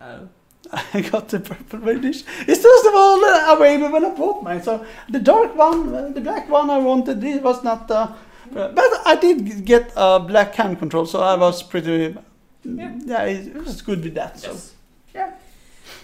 Oh. 0.00 0.28
I 0.94 1.00
got 1.00 1.28
the 1.28 1.40
purple 1.40 1.88
edition. 1.88 2.26
It's 2.46 2.62
just 2.62 2.86
all 2.94 3.24
uh, 3.24 3.54
available 3.56 3.92
when 3.92 4.04
I 4.04 4.10
bought 4.10 4.42
mine. 4.42 4.62
So 4.62 4.84
the 5.08 5.20
dark 5.20 5.56
one, 5.56 5.94
uh, 5.94 6.08
the 6.08 6.20
black 6.20 6.48
one 6.48 6.70
I 6.70 6.78
wanted, 6.78 7.22
it 7.22 7.42
was 7.42 7.62
not. 7.62 7.90
Uh, 7.90 8.12
but 8.52 8.76
I 9.06 9.16
did 9.20 9.64
get 9.64 9.92
a 9.96 10.20
black 10.20 10.54
hand 10.54 10.78
control, 10.78 11.06
so 11.06 11.20
I 11.20 11.36
was 11.36 11.62
pretty. 11.62 12.16
Yeah. 12.64 12.98
Yeah, 13.04 13.22
it, 13.24 13.54
was 13.54 13.82
good 13.82 14.02
with 14.02 14.14
that. 14.14 14.38
So 14.38 14.52
Yes. 14.52 14.74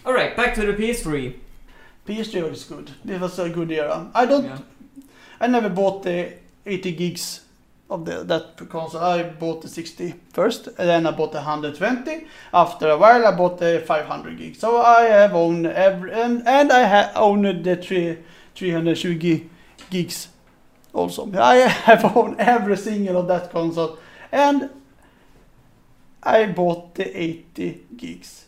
All 0.06 0.14
right, 0.14 0.36
back 0.36 0.54
to 0.54 0.64
the 0.64 0.72
PS3. 0.72 1.34
PS3 2.06 2.48
was 2.48 2.62
good. 2.62 2.92
It 3.08 3.20
was 3.20 3.40
a 3.40 3.50
good 3.50 3.72
era. 3.72 4.08
I 4.14 4.24
don't. 4.24 4.44
Yeah. 4.44 4.58
I 5.40 5.48
never 5.48 5.68
bought 5.68 6.04
the 6.04 6.32
80 6.64 6.92
gigs 6.92 7.40
of 7.90 8.04
the 8.04 8.22
that 8.22 8.56
console. 8.68 9.00
I 9.00 9.24
bought 9.24 9.62
the 9.62 9.68
60 9.68 10.14
first, 10.32 10.68
and 10.68 10.88
then 10.88 11.06
I 11.08 11.10
bought 11.10 11.32
the 11.32 11.38
120. 11.38 12.24
After 12.54 12.90
a 12.90 12.96
while, 12.96 13.26
I 13.26 13.32
bought 13.32 13.58
the 13.58 13.82
500 13.84 14.38
gigs. 14.38 14.60
So 14.60 14.80
I 14.80 15.06
have 15.06 15.34
owned 15.34 15.66
every 15.66 16.12
and, 16.12 16.46
and 16.46 16.70
I 16.70 16.86
have 16.86 17.10
owned 17.16 17.64
the 17.64 17.76
three, 17.76 18.18
320 18.54 19.50
gigs 19.90 20.28
also. 20.92 21.28
I 21.36 21.56
have 21.56 22.04
owned 22.16 22.36
every 22.38 22.76
single 22.76 23.16
of 23.16 23.26
that 23.26 23.50
console, 23.50 23.98
and 24.30 24.70
I 26.22 26.46
bought 26.46 26.94
the 26.94 27.20
80 27.20 27.86
gigs 27.96 28.45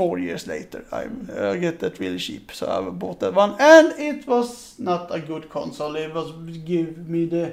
four 0.00 0.18
years 0.18 0.46
later. 0.46 0.82
I 0.92 1.02
uh, 1.30 1.56
get 1.56 1.78
that 1.80 1.98
really 1.98 2.18
cheap, 2.18 2.52
so 2.52 2.64
I 2.66 2.80
bought 2.90 3.20
that 3.20 3.34
one, 3.34 3.54
and 3.60 3.86
it 3.98 4.26
was 4.26 4.78
not 4.78 5.14
a 5.14 5.20
good 5.20 5.50
console. 5.50 5.94
It 5.96 6.14
was 6.14 6.32
give 6.64 7.06
me 7.06 7.26
the. 7.26 7.52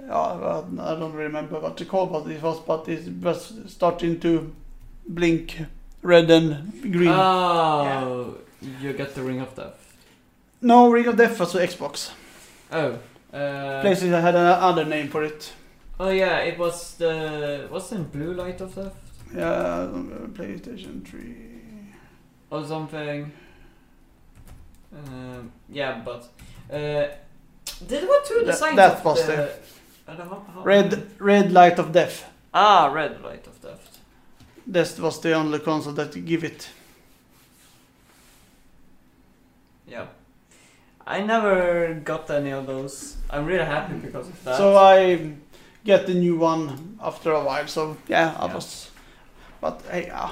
Yeah, 0.00 0.62
I 0.90 0.94
don't 1.00 1.12
remember 1.12 1.60
what 1.60 1.76
the 1.76 1.84
call 1.84 2.06
what 2.08 2.26
it 2.26 2.42
was, 2.42 2.58
but 2.66 2.88
it 2.88 3.06
was 3.22 3.54
starting 3.66 4.18
to 4.20 4.52
blink 5.06 5.66
red 6.02 6.30
and 6.30 6.82
green. 6.82 7.14
Oh, 7.14 8.38
you 8.80 8.92
got 8.92 9.14
the 9.14 9.22
Ring 9.22 9.40
of 9.40 9.54
Death. 9.54 9.78
no, 10.60 10.90
Ring 10.90 11.06
of 11.06 11.16
Death 11.16 11.38
was 11.38 11.52
the 11.52 11.60
Xbox. 11.60 12.10
Oh. 12.72 12.98
Uh, 13.32 13.82
I 13.84 14.20
had 14.20 14.34
another 14.34 14.84
name 14.84 15.08
for 15.08 15.22
it. 15.22 15.52
oh 16.00 16.10
yeah, 16.10 16.38
it 16.38 16.58
was 16.58 16.96
the 16.96 17.68
wasn't 17.70 18.10
Blue 18.10 18.32
Light 18.34 18.60
of 18.60 18.74
Death 18.74 19.07
Yeah, 19.34 19.88
PlayStation 20.32 21.04
3. 21.06 21.34
or 22.50 22.64
something. 22.64 23.30
Um, 24.92 25.52
yeah, 25.68 26.00
but 26.04 26.28
uh, 26.72 27.08
did 27.86 28.08
what 28.08 28.24
two 28.24 28.42
designs 28.44 28.76
that 28.76 29.04
was 29.04 29.26
the, 29.26 29.32
the- 29.36 30.12
uh, 30.12 30.16
the 30.16 30.24
how- 30.24 30.44
how- 30.54 30.62
Red, 30.62 31.10
Red 31.20 31.52
Light 31.52 31.78
of 31.78 31.92
Death. 31.92 32.24
Ah, 32.54 32.90
Red 32.90 33.20
Light 33.22 33.46
of 33.46 33.60
Death. 33.60 33.98
That 34.66 34.98
was 34.98 35.20
the 35.20 35.34
only 35.34 35.58
console 35.58 35.92
that 35.94 36.24
give 36.24 36.42
it. 36.44 36.68
Yeah. 39.86 40.06
I 41.06 41.20
never 41.22 41.94
got 42.04 42.30
any 42.30 42.50
of 42.52 42.66
those. 42.66 43.16
I'm 43.30 43.46
really 43.46 43.64
happy 43.64 43.94
because 43.94 44.28
of 44.28 44.44
that. 44.44 44.56
So 44.56 44.76
I 44.76 45.32
get 45.84 46.06
the 46.06 46.14
new 46.14 46.36
one 46.38 46.98
after 47.02 47.32
a 47.32 47.42
while. 47.42 47.66
So 47.66 47.96
yeah, 48.08 48.34
I 48.38 48.46
Yeah. 48.46 48.54
was. 48.54 48.90
But 49.60 49.82
hey, 49.90 50.08
uh, 50.10 50.30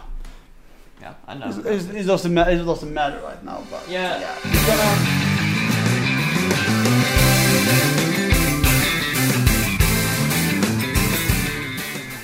yeah, 1.00 1.14
I 1.26 1.34
know. 1.34 1.48
it's, 1.48 1.58
it's, 1.58 1.84
it 1.88 2.04
doesn't 2.04 2.32
ma- 2.32 2.48
it 2.48 2.64
doesn't 2.64 2.92
matter 2.92 3.20
right 3.20 3.42
now. 3.44 3.62
But 3.70 3.88
Yeah. 3.88 4.20
yeah. 4.20 4.36
Gonna- 4.66 6.16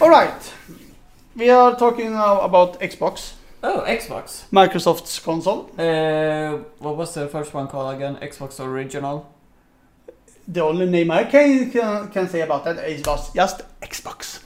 All 0.00 0.10
right, 0.10 0.52
we 1.36 1.48
are 1.48 1.76
talking 1.76 2.12
now 2.12 2.40
about 2.40 2.80
Xbox, 2.80 3.34
Oh, 3.62 3.84
Xbox. 3.86 4.42
Microsoft's 4.50 5.20
console. 5.20 5.70
Uh, 5.78 6.56
what 6.80 6.96
was 6.96 7.14
the 7.14 7.28
first 7.28 7.54
one 7.54 7.68
called 7.68 7.94
again? 7.94 8.16
Xbox 8.16 8.58
Original. 8.58 9.30
The 10.48 10.60
only 10.64 10.86
name 10.86 11.12
I 11.12 11.22
can 11.24 11.70
can, 11.70 12.08
can 12.08 12.28
say 12.28 12.40
about 12.40 12.64
that 12.64 12.78
is 12.88 13.02
was 13.06 13.32
just 13.32 13.62
Xbox. 13.80 14.40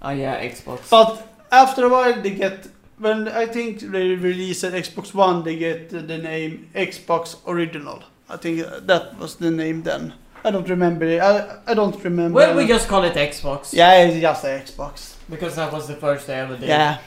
Ah, 0.00 0.12
yeah, 0.12 0.40
Xbox. 0.44 0.88
But 0.88 1.26
after 1.62 1.84
a 1.84 1.88
while, 1.88 2.20
they 2.20 2.34
get 2.34 2.68
when 2.98 3.28
I 3.28 3.46
think 3.46 3.80
they 3.80 4.14
release 4.14 4.62
an 4.62 4.72
Xbox 4.72 5.14
One, 5.14 5.42
they 5.42 5.56
get 5.56 5.90
the 5.90 6.18
name 6.18 6.68
Xbox 6.74 7.36
Original. 7.46 8.02
I 8.28 8.36
think 8.36 8.66
that 8.86 9.18
was 9.18 9.36
the 9.36 9.50
name 9.50 9.82
then. 9.82 10.14
I 10.44 10.50
don't 10.50 10.68
remember. 10.68 11.06
it. 11.06 11.20
I 11.20 11.58
I 11.66 11.74
don't 11.74 12.02
remember. 12.04 12.36
well, 12.36 12.56
we 12.56 12.66
just 12.66 12.88
call 12.88 13.04
it 13.04 13.14
Xbox. 13.14 13.72
yeah, 13.72 14.04
it's 14.04 14.20
just 14.20 14.44
Xbox. 14.44 15.16
Because 15.28 15.56
that 15.56 15.72
was 15.72 15.88
the 15.88 15.96
first 15.96 16.26
they 16.26 16.34
ever 16.34 16.56
did. 16.56 16.68
Yeah, 16.68 16.98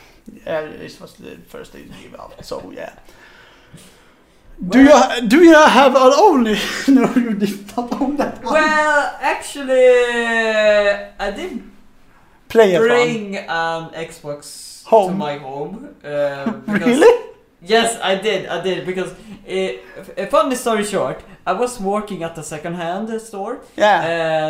yeah, 0.46 0.62
this 0.62 1.00
was 1.00 1.14
the 1.14 1.38
first 1.48 1.74
they 1.74 1.84
gave 1.84 2.16
out. 2.20 2.44
So 2.46 2.72
yeah. 2.72 2.94
Do 4.70 4.82
you 4.82 5.28
do 5.28 5.44
you 5.44 5.54
have 5.54 5.96
an 5.96 6.14
only? 6.18 6.58
no, 6.88 7.14
you 7.16 7.34
did 7.36 7.78
not 7.78 8.02
own 8.02 8.18
that 8.18 8.44
one. 8.44 8.54
Well, 8.54 9.18
actually, 9.22 9.88
I 11.20 11.32
did 11.32 11.62
Play 12.58 12.76
a 12.76 12.80
fun. 12.80 12.88
bring 12.88 13.36
an 13.38 13.84
Xbox 14.08 14.84
to 14.90 15.12
my 15.14 15.38
home. 15.38 15.96
Uh, 16.04 16.52
because- 16.74 16.88
Really? 16.88 17.24
Yes, 17.62 17.98
I 18.04 18.16
did. 18.28 18.46
I 18.56 18.62
did 18.62 18.86
because 18.86 19.12
it, 19.46 19.84
a 20.16 20.28
funny 20.28 20.56
story 20.56 20.84
short, 20.84 21.20
I 21.46 21.54
was 21.54 21.80
working 21.80 22.22
at 22.24 22.36
the 22.36 22.44
second-hand 22.44 23.10
store 23.20 23.56
Yeah. 23.76 24.06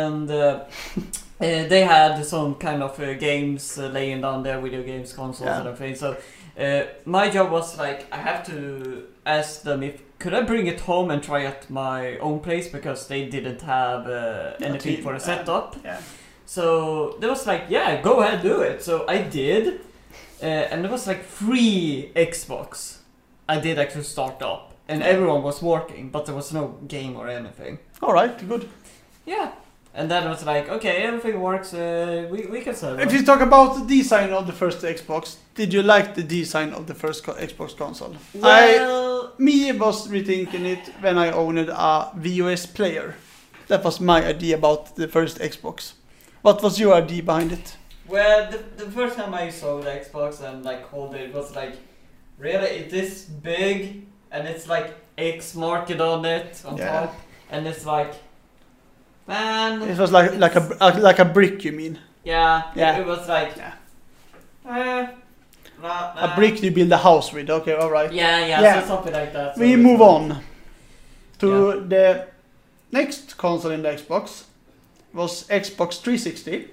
and 0.06 0.30
uh, 0.30 0.34
uh, 0.36 0.60
they 1.72 1.84
had 1.84 2.22
some 2.24 2.54
kind 2.56 2.82
of 2.82 3.00
uh, 3.00 3.14
games 3.14 3.78
uh, 3.78 3.86
laying 3.86 4.20
down 4.20 4.42
there, 4.42 4.60
video 4.60 4.82
games, 4.82 5.12
consoles, 5.14 5.48
Yeah. 5.48 5.58
and 5.60 5.68
everything. 5.68 5.94
So 5.96 6.16
uh, 6.62 6.82
my 7.06 7.30
job 7.30 7.50
was 7.50 7.78
like 7.78 8.06
I 8.12 8.16
have 8.18 8.44
to 8.48 9.04
ask 9.24 9.62
them 9.62 9.82
if 9.82 9.94
could 10.18 10.34
I 10.34 10.42
bring 10.42 10.66
it 10.66 10.80
home 10.80 11.10
and 11.10 11.22
try 11.22 11.44
at 11.46 11.70
my 11.70 12.18
own 12.18 12.40
place 12.40 12.68
because 12.68 13.08
they 13.08 13.24
didn't 13.26 13.62
have 13.62 14.06
uh, 14.06 14.52
anything 14.60 15.02
for 15.02 15.14
a 15.14 15.20
setup. 15.20 15.76
yeah. 15.84 16.00
So 16.48 17.16
they 17.20 17.28
was 17.28 17.46
like, 17.46 17.64
yeah, 17.68 18.00
go 18.00 18.20
ahead, 18.20 18.42
do 18.42 18.62
it. 18.62 18.82
So 18.82 19.04
I 19.06 19.18
did, 19.18 19.80
uh, 20.42 20.46
and 20.46 20.82
there 20.82 20.90
was 20.90 21.06
like 21.06 21.22
free 21.22 22.10
Xbox. 22.16 22.98
I 23.46 23.60
did 23.60 23.78
actually 23.78 24.04
start 24.04 24.40
up, 24.40 24.72
and 24.88 25.02
everyone 25.02 25.42
was 25.42 25.60
working, 25.60 26.08
but 26.08 26.24
there 26.24 26.34
was 26.34 26.50
no 26.50 26.78
game 26.88 27.16
or 27.16 27.28
anything. 27.28 27.78
All 28.00 28.14
right. 28.14 28.48
Good. 28.48 28.66
Yeah, 29.26 29.52
and 29.94 30.10
then 30.10 30.26
it 30.26 30.30
was 30.30 30.42
like, 30.46 30.70
okay, 30.70 31.02
everything 31.02 31.38
works. 31.38 31.74
Uh, 31.74 32.26
we 32.30 32.46
we 32.46 32.62
can 32.62 32.74
sell 32.74 32.98
If 32.98 33.12
you 33.12 33.22
talk 33.24 33.42
about 33.42 33.74
the 33.74 33.96
design 33.98 34.32
of 34.32 34.46
the 34.46 34.54
first 34.54 34.80
Xbox, 34.80 35.36
did 35.54 35.74
you 35.74 35.82
like 35.82 36.14
the 36.14 36.22
design 36.22 36.72
of 36.72 36.86
the 36.86 36.94
first 36.94 37.24
co- 37.24 37.34
Xbox 37.34 37.76
console? 37.76 38.16
I 38.42 39.28
me 39.36 39.70
was 39.72 40.08
rethinking 40.08 40.64
it 40.64 40.92
when 41.02 41.18
I 41.18 41.30
owned 41.30 41.58
a 41.58 42.10
VOS 42.16 42.64
player. 42.66 43.14
That 43.66 43.84
was 43.84 44.00
my 44.00 44.24
idea 44.24 44.56
about 44.56 44.96
the 44.96 45.08
first 45.08 45.40
Xbox. 45.40 45.92
What 46.48 46.62
was 46.62 46.80
your 46.80 46.94
idea 46.94 47.22
behind 47.22 47.52
it? 47.52 47.76
well, 48.08 48.50
the, 48.50 48.58
the 48.82 48.90
first 48.90 49.16
time 49.18 49.34
I 49.34 49.50
saw 49.50 49.82
the 49.82 49.90
Xbox 49.90 50.40
and 50.40 50.64
like 50.64 50.82
hold 50.88 51.14
it, 51.14 51.20
it 51.28 51.34
was 51.34 51.54
like, 51.54 51.74
really, 52.38 52.70
it 52.82 52.90
is 52.94 53.24
big, 53.24 54.06
and 54.30 54.48
it's 54.48 54.66
like 54.66 54.88
X 55.18 55.54
marked 55.54 55.90
on 56.00 56.24
it 56.24 56.62
on 56.64 56.78
Yeah. 56.78 57.00
top, 57.00 57.14
and 57.50 57.66
it's 57.66 57.84
like, 57.84 58.14
man, 59.26 59.82
It 59.82 59.98
was 59.98 60.10
like 60.10 60.36
like 60.44 60.56
a 60.56 60.62
uh, 60.80 60.98
like 61.08 61.18
a 61.18 61.26
brick, 61.26 61.66
you 61.66 61.72
mean? 61.72 61.98
Yeah, 62.24 62.62
Yeah. 62.74 62.96
It, 62.96 63.00
it 63.02 63.06
was 63.06 63.28
like, 63.28 63.52
Yeah. 63.56 65.12
nah, 65.82 66.24
A 66.26 66.32
brick 66.34 66.62
you 66.62 66.70
build 66.70 66.92
a 66.92 66.96
house 67.08 67.30
with. 67.34 67.50
Okay, 67.50 67.74
all 67.74 67.90
right. 67.90 68.10
Yeah, 68.10 68.46
yeah, 68.46 68.62
Yeah. 68.62 68.80
So 68.80 68.86
something 68.94 69.12
like 69.12 69.32
that. 69.34 69.54
so 69.54 69.60
We 69.60 69.76
move 69.76 70.00
on 70.00 70.40
to 71.40 71.84
the 71.92 72.26
next 72.90 73.36
console 73.36 73.72
in 73.72 73.82
the 73.82 73.90
Xbox 73.90 74.44
was 75.18 75.46
Xbox 75.48 76.00
360. 76.00 76.68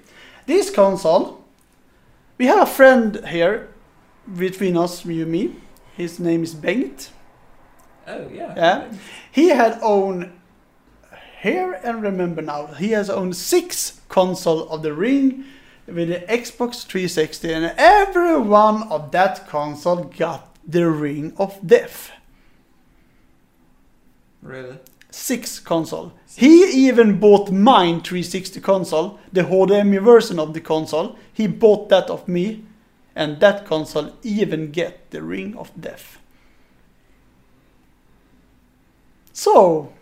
This 0.46 0.70
console, 0.70 1.44
we 2.38 2.46
have 2.46 2.60
a 2.60 2.66
friend 2.66 3.26
here 3.26 3.68
between 4.38 4.76
us, 4.76 5.04
you 5.04 5.24
and 5.24 5.32
me. 5.32 5.56
His 5.96 6.20
name 6.20 6.44
is 6.44 6.54
Bengt. 6.54 7.10
Oh 8.06 8.28
yeah. 8.32 8.54
Yeah. 8.56 8.92
He 9.32 9.48
had 9.48 9.78
owned 9.82 10.30
here 11.40 11.80
and 11.82 12.02
remember 12.02 12.40
now 12.40 12.66
he 12.66 12.90
has 12.90 13.10
owned 13.10 13.36
six 13.36 14.00
console 14.08 14.68
of 14.68 14.82
the 14.82 14.92
ring 14.92 15.44
with 15.86 16.08
the 16.08 16.20
Xbox 16.28 16.86
360 16.86 17.52
and 17.52 17.74
every 17.76 18.38
one 18.38 18.84
of 18.84 19.10
that 19.10 19.48
console 19.48 20.04
got 20.04 20.56
the 20.66 20.88
ring 20.88 21.32
of 21.36 21.58
death. 21.66 22.12
Really? 24.40 24.78
Six 25.10 25.60
console. 25.60 26.12
He 26.36 26.88
even 26.88 27.18
bought 27.18 27.50
mine 27.50 28.02
360 28.02 28.60
console, 28.60 29.18
the 29.32 29.42
HDMI 29.42 30.02
version 30.02 30.38
of 30.38 30.52
the 30.52 30.60
console. 30.60 31.16
He 31.32 31.46
bought 31.46 31.88
that 31.88 32.10
of 32.10 32.28
me, 32.28 32.64
and 33.14 33.40
that 33.40 33.64
console 33.64 34.12
even 34.22 34.70
get 34.70 35.10
the 35.10 35.22
ring 35.22 35.56
of 35.56 35.70
death. 35.80 36.18
So, 39.32 39.92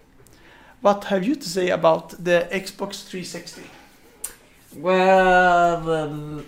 what 0.81 1.05
have 1.05 1.25
you 1.25 1.37
to 1.37 1.49
say 1.49 1.71
about 1.71 2.11
the 2.11 2.49
Xbox 2.51 3.05
360? 3.05 3.63
Well, 4.77 5.91
um, 5.91 6.47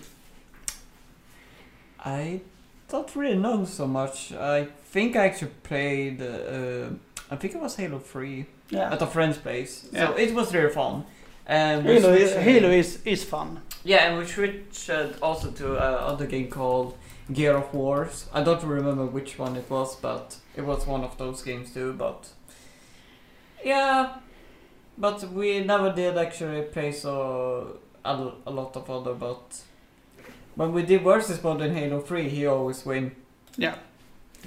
I 1.99 2.41
don't 2.89 3.15
really 3.15 3.37
know 3.37 3.63
so 3.65 3.87
much. 3.87 4.33
I 4.33 4.65
think 4.65 5.15
I 5.15 5.25
actually 5.25 5.51
played. 5.63 6.21
Uh, 6.21 6.89
I 7.29 7.35
think 7.35 7.55
it 7.55 7.61
was 7.61 7.75
Halo 7.75 7.99
Three 7.99 8.45
Yeah, 8.69 8.93
at 8.93 9.01
a 9.01 9.07
friend's 9.07 9.37
place. 9.37 9.87
Yeah. 9.91 10.07
So 10.07 10.15
it 10.15 10.33
was 10.33 10.53
really 10.53 10.73
fun. 10.73 11.05
And 11.45 11.85
Halo, 11.85 12.13
is, 12.13 12.33
Halo 12.33 12.69
is, 12.69 12.99
is 13.05 13.23
fun. 13.23 13.61
Yeah, 13.83 14.09
and 14.09 14.17
we 14.17 14.25
switched 14.25 14.89
uh, 14.89 15.07
also 15.21 15.49
to 15.51 15.75
another 15.75 16.25
game 16.25 16.49
called 16.49 16.97
Gear 17.31 17.55
of 17.55 17.73
Wars. 17.73 18.27
I 18.33 18.43
don't 18.43 18.63
remember 18.63 19.05
which 19.05 19.39
one 19.39 19.55
it 19.55 19.69
was, 19.69 19.95
but 19.95 20.37
it 20.55 20.65
was 20.65 20.85
one 20.85 21.03
of 21.03 21.17
those 21.17 21.41
games 21.41 21.73
too. 21.73 21.93
But 21.93 22.27
yeah, 23.63 24.17
but 24.97 25.23
we 25.31 25.63
never 25.63 25.93
did 25.93 26.17
actually 26.17 26.63
play 26.63 26.91
so 26.91 27.79
a, 28.03 28.31
a 28.45 28.51
lot 28.51 28.75
of 28.75 28.89
other. 28.89 29.13
But 29.13 29.61
when 30.55 30.73
we 30.73 30.83
did 30.83 31.03
versus 31.03 31.41
mode 31.43 31.61
in 31.61 31.73
Halo 31.73 32.01
Three, 32.01 32.29
he 32.29 32.45
always 32.45 32.85
win 32.85 33.15
Yeah. 33.57 33.75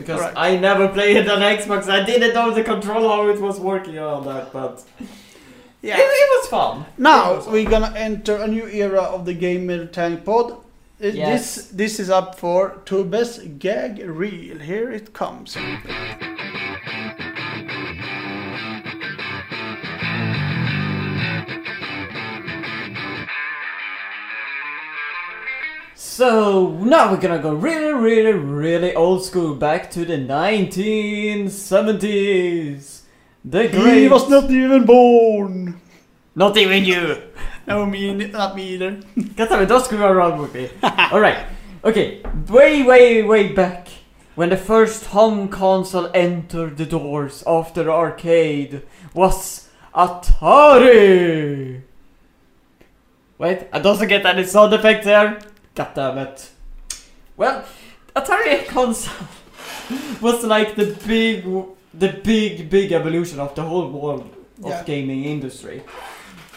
Because. 0.00 0.32
I 0.36 0.56
never 0.56 0.88
played 0.88 1.16
it 1.16 1.28
on 1.28 1.40
Xbox. 1.40 1.88
I 1.88 2.04
didn't 2.04 2.34
know 2.34 2.50
the 2.52 2.64
control 2.64 3.08
how 3.08 3.28
it 3.28 3.40
was 3.40 3.58
working 3.60 3.96
and 3.96 4.04
all 4.04 4.22
that, 4.22 4.52
but 4.52 4.82
Yeah. 5.82 5.96
it, 5.98 6.00
it 6.24 6.28
was 6.36 6.48
fun. 6.48 6.84
Now 6.98 7.34
was 7.36 7.44
fun. 7.44 7.52
we're 7.54 7.70
gonna 7.70 7.92
enter 7.96 8.36
a 8.36 8.46
new 8.46 8.66
era 8.66 9.02
of 9.02 9.24
the 9.24 9.34
Gamer 9.34 9.86
Tank 9.86 10.24
Pod. 10.24 10.52
Uh, 10.52 10.56
Yes. 11.00 11.30
This 11.30 11.44
this 11.82 12.00
is 12.00 12.10
up 12.10 12.38
for 12.38 12.60
Tobes 12.84 13.38
gag 13.58 13.94
reel. 14.20 14.58
Here 14.58 14.90
it 14.98 15.06
comes. 15.14 15.56
So 26.20 26.76
now 26.84 27.10
we're 27.10 27.18
gonna 27.18 27.38
go 27.38 27.54
really, 27.54 27.94
really, 27.94 28.34
really 28.34 28.94
old 28.94 29.24
school 29.24 29.54
back 29.54 29.90
to 29.92 30.04
the 30.04 30.18
1970s. 30.18 33.00
The 33.42 33.68
great. 33.68 34.02
He 34.02 34.08
was 34.08 34.28
not 34.28 34.50
even 34.50 34.84
born. 34.84 35.80
Not 36.34 36.58
even 36.58 36.84
you. 36.84 37.22
No, 37.66 37.86
me, 37.86 38.12
not 38.12 38.54
me 38.54 38.74
either. 38.74 39.00
Katsami, 39.16 39.66
don't 39.66 39.82
screw 39.82 40.04
around 40.04 40.42
with 40.42 40.54
me. 40.54 40.68
Alright, 40.84 41.46
okay, 41.84 42.20
way, 42.50 42.82
way, 42.82 43.22
way 43.22 43.54
back 43.54 43.88
when 44.34 44.50
the 44.50 44.58
first 44.58 45.06
home 45.06 45.48
console 45.48 46.10
entered 46.12 46.76
the 46.76 46.84
doors 46.84 47.42
of 47.44 47.72
the 47.72 47.90
arcade 47.90 48.82
was 49.14 49.70
Atari! 49.94 51.80
Wait, 53.38 53.68
I 53.72 53.78
don't 53.78 54.06
get 54.06 54.26
any 54.26 54.44
sound 54.44 54.74
effects 54.74 55.06
there. 55.06 55.38
God 55.80 55.94
damn 55.94 56.18
it. 56.18 56.50
Well, 57.38 57.64
Atari 58.14 58.66
console 58.68 59.26
was 60.20 60.44
like 60.44 60.76
the 60.76 60.94
big, 61.06 61.44
the 61.94 62.08
big, 62.22 62.68
big 62.68 62.92
evolution 62.92 63.40
of 63.40 63.54
the 63.54 63.62
whole 63.62 63.88
world 63.90 64.28
of 64.62 64.70
Yeah. 64.70 64.82
gaming 64.84 65.24
industry. 65.24 65.82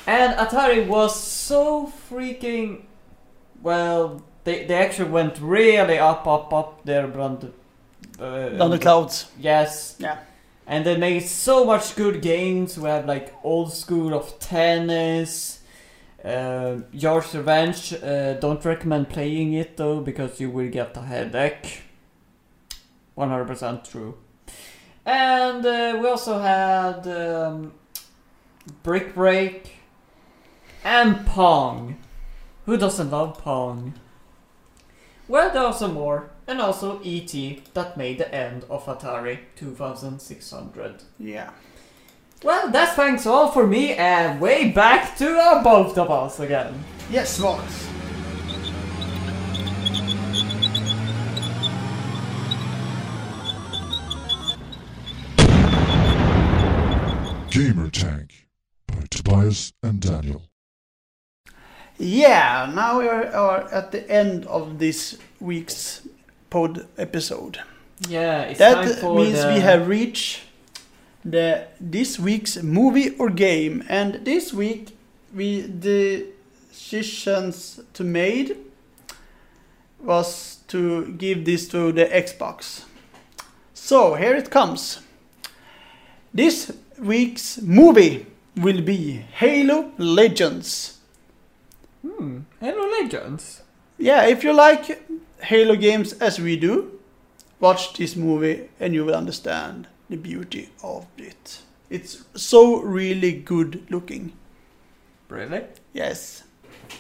And 0.06 0.34
Atari 0.36 0.86
was 0.86 1.18
so 1.18 1.92
freaking 2.10 2.82
well. 3.62 4.22
They 4.44 4.66
they 4.66 4.76
actually 4.76 5.10
went 5.12 5.40
really 5.40 5.98
up, 6.00 6.28
up, 6.28 6.54
up 6.54 6.84
there, 6.84 7.08
brand. 7.08 7.54
Uh, 8.20 8.50
Down 8.50 8.72
the 8.72 8.80
clouds. 8.80 9.28
Yes. 9.40 9.96
Yeah. 10.00 10.18
And 10.68 10.86
they 10.86 10.98
made 10.98 11.22
so 11.22 11.64
much 11.66 11.96
good 11.96 12.22
games. 12.22 12.78
We 12.78 12.90
have 12.90 13.06
like 13.06 13.34
old 13.44 13.72
school 13.74 14.14
of 14.14 14.38
tennis. 14.40 15.60
Uh, 16.24 16.78
Yars' 16.94 17.34
Revenge. 17.34 17.94
Uh, 17.94 18.34
don't 18.34 18.64
recommend 18.64 19.10
playing 19.10 19.54
it 19.54 19.78
though 19.78 20.00
because 20.00 20.40
you 20.40 20.50
will 20.50 20.70
get 20.70 20.96
a 20.96 21.02
headache. 21.02 21.84
100% 23.18 23.90
true. 23.90 24.18
And 25.06 25.66
uh, 25.66 25.98
we 26.02 26.08
also 26.08 26.40
had 26.40 27.06
um, 27.08 27.74
Brick 28.84 29.14
Break 29.14 29.74
and 30.84 31.26
Pong. 31.26 31.98
Who 32.66 32.78
doesn't 32.78 33.12
love 33.12 33.38
Pong? 33.40 33.94
Well, 35.28 35.52
there 35.52 35.64
are 35.64 35.74
some 35.74 35.94
more. 35.94 36.30
And 36.48 36.60
also 36.60 37.00
E.T. 37.04 37.64
that 37.74 37.98
made 37.98 38.18
the 38.18 38.34
end 38.34 38.66
of 38.70 38.86
Atari 38.86 39.40
2600. 39.56 41.04
Yeah. 41.18 41.52
Well, 42.44 42.70
that's 42.72 42.94
thanks 42.94 43.26
all 43.26 43.52
for 43.52 43.66
me, 43.66 43.94
and 43.94 44.42
way 44.42 44.70
back 44.70 45.18
to 45.18 45.38
uh, 45.38 45.64
both 45.64 45.98
of 45.98 46.12
us 46.12 46.42
again. 46.42 46.84
Yes, 47.10 47.38
Vox. 47.38 47.88
Gamer 57.50 57.90
Tank 57.90 58.48
by 58.88 59.06
Tobias 59.10 59.72
and 59.82 60.02
Daniel. 60.02 60.42
Yeah, 61.98 62.72
now 62.76 63.00
we 63.00 63.08
are, 63.08 63.28
are 63.28 63.72
at 63.72 63.92
the 63.92 64.10
end 64.10 64.46
of 64.48 64.80
this 64.80 65.18
week's 65.40 66.06
pod 66.50 66.88
episode. 66.98 67.60
Yeah, 68.10 68.42
it's 68.42 68.60
time 68.60 68.88
That 68.88 69.00
for 69.00 69.16
means 69.16 69.44
the... 69.44 69.54
we 69.54 69.60
have 69.62 69.88
reached 69.88 70.42
the 71.26 71.68
this 71.80 72.20
week's 72.20 72.62
movie 72.62 73.16
or 73.18 73.30
game, 73.30 73.84
and 73.88 74.26
this 74.26 74.54
week 74.54 74.98
we 75.34 75.62
the 75.62 76.26
decisions 76.70 77.80
to 77.94 78.04
made 78.04 78.58
was 80.02 80.58
to 80.68 81.14
give 81.14 81.46
this 81.46 81.68
to 81.70 81.92
the 81.92 82.06
Xbox. 82.06 82.84
So 83.74 84.16
here 84.16 84.36
it 84.36 84.50
comes. 84.50 85.00
This 86.34 86.72
week's 87.00 87.62
movie 87.62 88.26
will 88.58 88.82
be 88.82 89.24
Halo 89.34 89.92
Legends. 89.98 91.00
Hmm, 92.02 92.40
Halo 92.60 92.90
Legends. 92.90 93.62
Yeah, 93.98 94.26
if 94.26 94.44
you 94.44 94.52
like 94.52 95.02
Halo 95.42 95.76
games 95.76 96.14
as 96.14 96.40
we 96.40 96.58
do, 96.58 97.00
watch 97.60 97.94
this 97.94 98.16
movie 98.16 98.70
and 98.80 98.94
you 98.94 99.06
will 99.06 99.16
understand 99.16 99.88
the 100.10 100.18
beauty 100.18 100.70
of 100.84 101.06
it. 101.18 101.62
It's 101.90 102.24
so 102.36 102.82
really 102.82 103.32
good 103.34 103.86
looking. 103.90 104.34
Really? 105.30 105.64
Yes. 105.94 106.44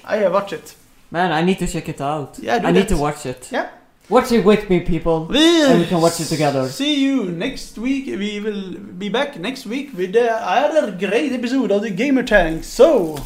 I 0.06 0.18
have 0.18 0.34
watched 0.34 0.54
it. 0.54 0.76
Man, 1.12 1.32
I 1.32 1.42
need 1.44 1.60
to 1.60 1.68
check 1.68 1.90
it 1.90 2.02
out. 2.02 2.40
Yeah, 2.40 2.60
do 2.60 2.68
I 2.68 2.72
need 2.72 2.82
that. 2.82 2.90
to 2.90 2.98
watch 2.98 3.26
it. 3.26 3.50
Yeah. 3.52 3.70
Watch 4.10 4.32
it 4.32 4.44
with 4.44 4.70
me, 4.70 4.82
people. 4.82 5.32
And 5.34 5.80
we 5.80 5.86
can 5.86 6.02
watch 6.02 6.20
it 6.20 6.26
together. 6.26 6.68
See 6.68 7.02
you 7.04 7.26
next 7.32 7.78
week. 7.78 8.08
We 8.08 8.40
will 8.40 8.78
be 8.78 9.10
back 9.10 9.40
next 9.40 9.66
week 9.66 9.96
with 9.96 10.16
another 10.16 10.92
great 10.92 11.32
episode 11.32 11.72
of 11.72 11.82
the 11.84 11.90
Gamer 11.90 12.24
Tank. 12.24 12.64
So, 12.64 13.18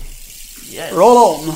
Yes. 0.69 0.93
roll 0.93 1.17
on. 1.17 1.55